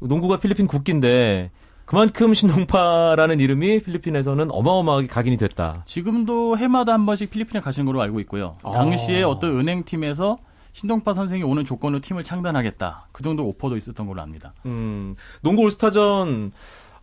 농구가 0.00 0.38
필리핀 0.38 0.66
국기인데 0.66 1.50
그만큼 1.84 2.34
신동파라는 2.34 3.40
이름이 3.40 3.80
필리핀에서는 3.80 4.50
어마어마하게 4.50 5.08
각인이 5.08 5.36
됐다. 5.36 5.82
지금도 5.86 6.56
해마다 6.56 6.92
한 6.92 7.04
번씩 7.04 7.30
필리핀에 7.30 7.60
가시는 7.60 7.84
걸로 7.84 8.00
알고 8.00 8.20
있고요. 8.20 8.56
아. 8.62 8.70
당시에 8.70 9.22
어떤 9.24 9.58
은행팀에서 9.58 10.38
신동파 10.72 11.14
선생이 11.14 11.42
오는 11.42 11.64
조건으로 11.64 12.00
팀을 12.00 12.22
창단하겠다. 12.22 13.06
그 13.10 13.24
정도 13.24 13.44
오퍼도 13.44 13.76
있었던 13.76 14.06
걸로 14.06 14.22
압니다. 14.22 14.52
음, 14.66 15.16
농구 15.42 15.62
올스타전 15.62 16.52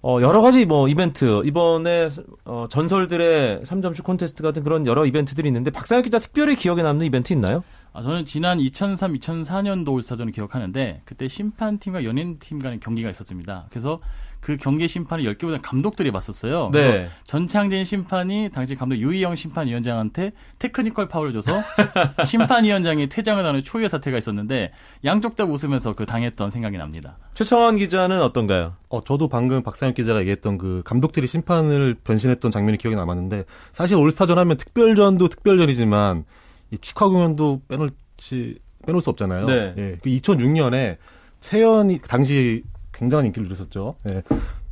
어, 0.04 0.20
여러 0.22 0.42
가지 0.42 0.66
뭐 0.66 0.88
이벤트 0.88 1.42
이번에 1.44 2.08
어, 2.46 2.66
전설들의 2.70 3.64
3점슛 3.64 4.04
콘테스트 4.04 4.44
같은 4.44 4.64
그런 4.64 4.86
여러 4.86 5.06
이벤트들이 5.06 5.50
있는데 5.50 5.72
박상혁 5.72 6.06
기자 6.06 6.20
특별히 6.20 6.56
기억에 6.56 6.84
남는 6.84 7.06
이벤트 7.06 7.34
있나요? 7.34 7.64
아, 7.98 8.04
저는 8.04 8.26
지난 8.26 8.60
2003, 8.60 9.16
2004년도 9.16 9.92
올스타전을 9.92 10.32
기억하는데 10.32 11.02
그때 11.04 11.28
심판팀과 11.28 12.04
연예인팀 12.04 12.60
간의 12.60 12.80
경기가 12.80 13.10
있었습니다. 13.10 13.66
그래서 13.72 13.98
그 14.40 14.56
경기 14.56 14.88
심판을 14.88 15.24
10개보다 15.26 15.60
감독들이 15.64 16.12
봤었어요. 16.12 16.70
네. 16.72 17.10
전창진 17.24 17.86
심판이 17.86 18.52
당시 18.54 18.76
감독 18.76 18.98
유희영 18.98 19.36
심판위원장한테 19.36 20.34
테크니컬 20.60 21.08
파울을 21.08 21.34
줘서 21.34 21.60
심판위원장이 22.24 23.10
퇴장을 23.10 23.44
하는 23.44 23.64
초유의 23.64 23.90
사태가 23.90 24.20
있었는데 24.20 24.74
양쪽 25.04 25.36
다 25.36 25.46
웃으면서 25.46 25.94
그 25.94 26.06
당했던 26.06 26.52
생각이 26.52 26.78
납니다. 26.78 27.18
최창원 27.34 27.78
기자는 27.78 28.22
어떤가요? 28.22 28.76
어, 28.90 29.02
저도 29.02 29.28
방금 29.28 29.64
박상혁 29.64 29.96
기자가 29.96 30.20
얘기했던 30.20 30.60
그 30.60 30.84
감독들이 30.86 31.26
심판을 31.26 31.96
변신했던 32.04 32.52
장면이 32.52 32.78
기억에 32.78 32.96
남았는데 32.96 33.46
사실 33.72 33.98
올스타전 33.98 34.38
하면 34.38 34.56
특별전도 34.58 35.30
특별전이지만 35.30 36.26
이 36.72 36.78
축하 36.80 37.08
공연도 37.08 37.62
빼놓지 37.68 38.60
빼놓을 38.86 39.02
수 39.02 39.10
없잖아요. 39.10 39.46
네. 39.46 39.74
예. 39.78 39.98
그 40.02 40.10
2006년에 40.10 40.98
채연이 41.40 42.00
당시 42.00 42.64
굉장한 42.94 43.26
인기를 43.28 43.48
누렸었죠. 43.48 43.96
예. 44.08 44.24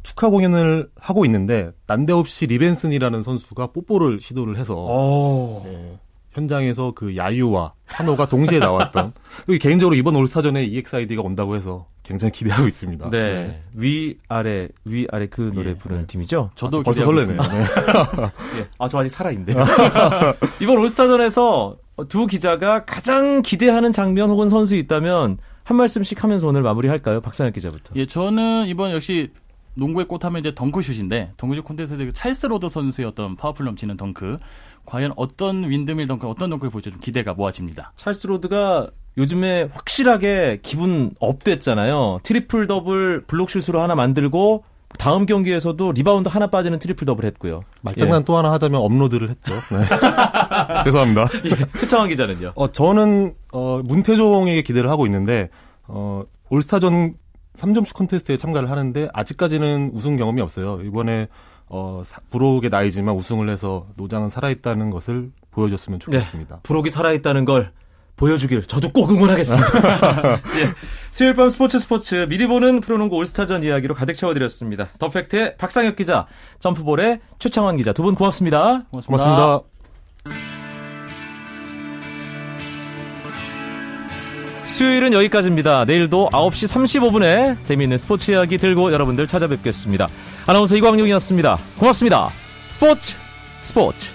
축하 0.04 0.30
공연을 0.30 0.90
하고 1.00 1.26
있는데 1.26 1.72
난데없이 1.88 2.46
리벤슨이라는 2.46 3.24
선수가 3.24 3.68
뽀뽀를 3.68 4.22
시도를 4.22 4.58
해서 4.58 4.76
오. 4.76 5.64
예, 5.66 5.98
현장에서 6.32 6.92
그 6.92 7.18
야유와 7.18 7.74
환호가 7.88 8.28
동시에 8.28 8.60
나왔던 8.60 9.14
개인적으로 9.60 9.96
이번 9.96 10.16
올스타전에 10.16 10.64
EXID가 10.64 11.24
온다고 11.24 11.56
해서 11.56 11.88
굉장히 12.04 12.34
기대하고 12.34 12.68
있습니다. 12.68 13.10
네. 13.10 13.64
위 13.74 14.18
아래 14.28 14.68
위 14.86 15.08
아래 15.12 15.26
그 15.26 15.52
노래 15.56 15.72
예. 15.72 15.74
부르는 15.74 16.06
팀이죠. 16.06 16.52
저도 16.54 16.84
벌써 16.84 17.04
기대하고 17.04 17.26
설레네요. 17.26 17.42
네. 17.52 18.60
예. 18.62 18.68
아, 18.78 18.88
저 18.88 19.00
아직 19.00 19.10
살아있네요. 19.10 19.58
이번 20.62 20.78
올스타전에서 20.78 21.78
두 22.10 22.28
기자가 22.28 22.86
가장 22.86 23.42
기대하는 23.42 23.92
장면 23.92 24.30
혹은 24.30 24.50
선수 24.50 24.76
있다면 24.76 25.38
한 25.64 25.78
말씀씩 25.78 26.24
하면서 26.24 26.48
오늘 26.48 26.62
마무리할까요? 26.62 27.22
박상혁 27.22 27.54
기자부터. 27.54 27.94
예, 27.96 28.06
저는 28.06 28.68
이번 28.68 28.92
역시 28.92 29.32
농구의 29.76 30.08
꽃하면 30.08 30.40
이제 30.40 30.54
덩크슛인데 30.54 31.34
덩크슛 31.38 31.64
콘테스트에서 31.64 32.06
그 32.06 32.14
찰스 32.14 32.46
로드 32.48 32.70
선수의 32.70 33.08
어떤 33.08 33.36
파워풀 33.36 33.66
넘치는 33.66 33.98
덩크 33.98 34.38
과연 34.86 35.14
어떤 35.16 35.70
windmill 35.70 36.08
덩크 36.08 36.28
어떤 36.28 36.50
덩크를 36.50 36.72
보일지 36.72 36.92
좀 36.92 37.00
기대가 37.00 37.34
모아집니다. 37.34 37.92
찰스 37.96 38.28
로드가 38.28 38.90
요즘에 39.18 39.70
확실하게 39.72 40.60
기분 40.62 41.12
up됐잖아요. 41.20 42.20
트리플 42.24 42.68
더블 42.68 43.24
블록슛으로 43.28 43.82
하나 43.82 43.96
만들고 43.96 44.64
다음 44.98 45.26
경기에서도 45.26 45.92
리바운드 45.92 46.30
하나 46.30 46.48
빠지는 46.48 46.80
트리플 46.80 47.06
더블 47.06 47.26
했고요. 47.26 47.62
말장난 47.82 48.24
또 48.26 48.38
하나 48.38 48.52
하자면 48.54 48.82
업로드를 48.82 49.30
했죠. 49.30 49.54
네. 49.54 49.78
죄송합니다. 50.84 51.28
예. 51.46 51.80
최창원 51.80 52.10
기자는요. 52.10 52.54
어, 52.56 52.72
저는 52.72 53.34
어, 53.54 53.82
문태종에게 53.84 54.62
기대를 54.64 54.90
하고 54.90 55.06
있는데 55.06 55.50
어, 55.88 56.24
올스타전 56.50 57.16
3점슛 57.56 57.94
콘테스트에 57.96 58.38
참가를 58.38 58.70
하는데 58.70 59.08
아직까지는 59.14 59.92
우승 59.94 60.18
경험이 60.18 60.42
없어요. 60.42 60.80
이번에 60.84 61.28
어, 61.68 62.02
사- 62.06 62.20
부록의 62.30 62.70
나이지만 62.70 63.16
우승을 63.16 63.50
해서 63.50 63.88
노장은 63.96 64.30
살아있다는 64.30 64.90
것을 64.92 65.32
보여줬으면 65.52 66.00
좋겠습니다. 66.00 66.60
부록이 66.64 66.90
살아있다는 66.90 67.46
걸 67.46 67.72
보여주길 68.16 68.64
저도 68.66 68.90
꼭 68.92 69.12
응원하겠습니다. 69.12 70.42
예. 70.60 70.74
수요일 71.12 71.34
밤 71.34 71.50
스포츠 71.50 71.80
스포츠 71.80 72.26
미리 72.30 72.48
보는 72.48 72.80
프로농구 72.82 73.16
올스타전 73.18 73.64
이야기로 73.64 73.94
가득 73.94 74.14
채워드렸습니다. 74.16 74.90
더팩트의 75.00 75.58
박상혁 75.58 75.96
기자, 75.96 76.26
점프볼의 76.60 77.20
최창원 77.40 77.78
기자 77.78 77.92
두 77.94 78.04
분 78.04 78.16
고맙습니다. 78.16 78.84
고맙습니다. 78.92 79.62
수요일은 84.68 85.14
여기까지입니다. 85.14 85.86
내일도 85.86 86.30
9시 86.32 87.12
35분에 87.12 87.64
재미있는 87.64 87.98
스포츠 87.98 88.32
이야기 88.32 88.58
들고 88.58 88.92
여러분들 88.92 89.28
찾아뵙겠습니다. 89.28 90.08
아나운서 90.48 90.76
이광용이었습니다. 90.76 91.58
고맙습니다. 91.78 92.30
스포츠 92.68 93.16
스포츠 93.62 94.15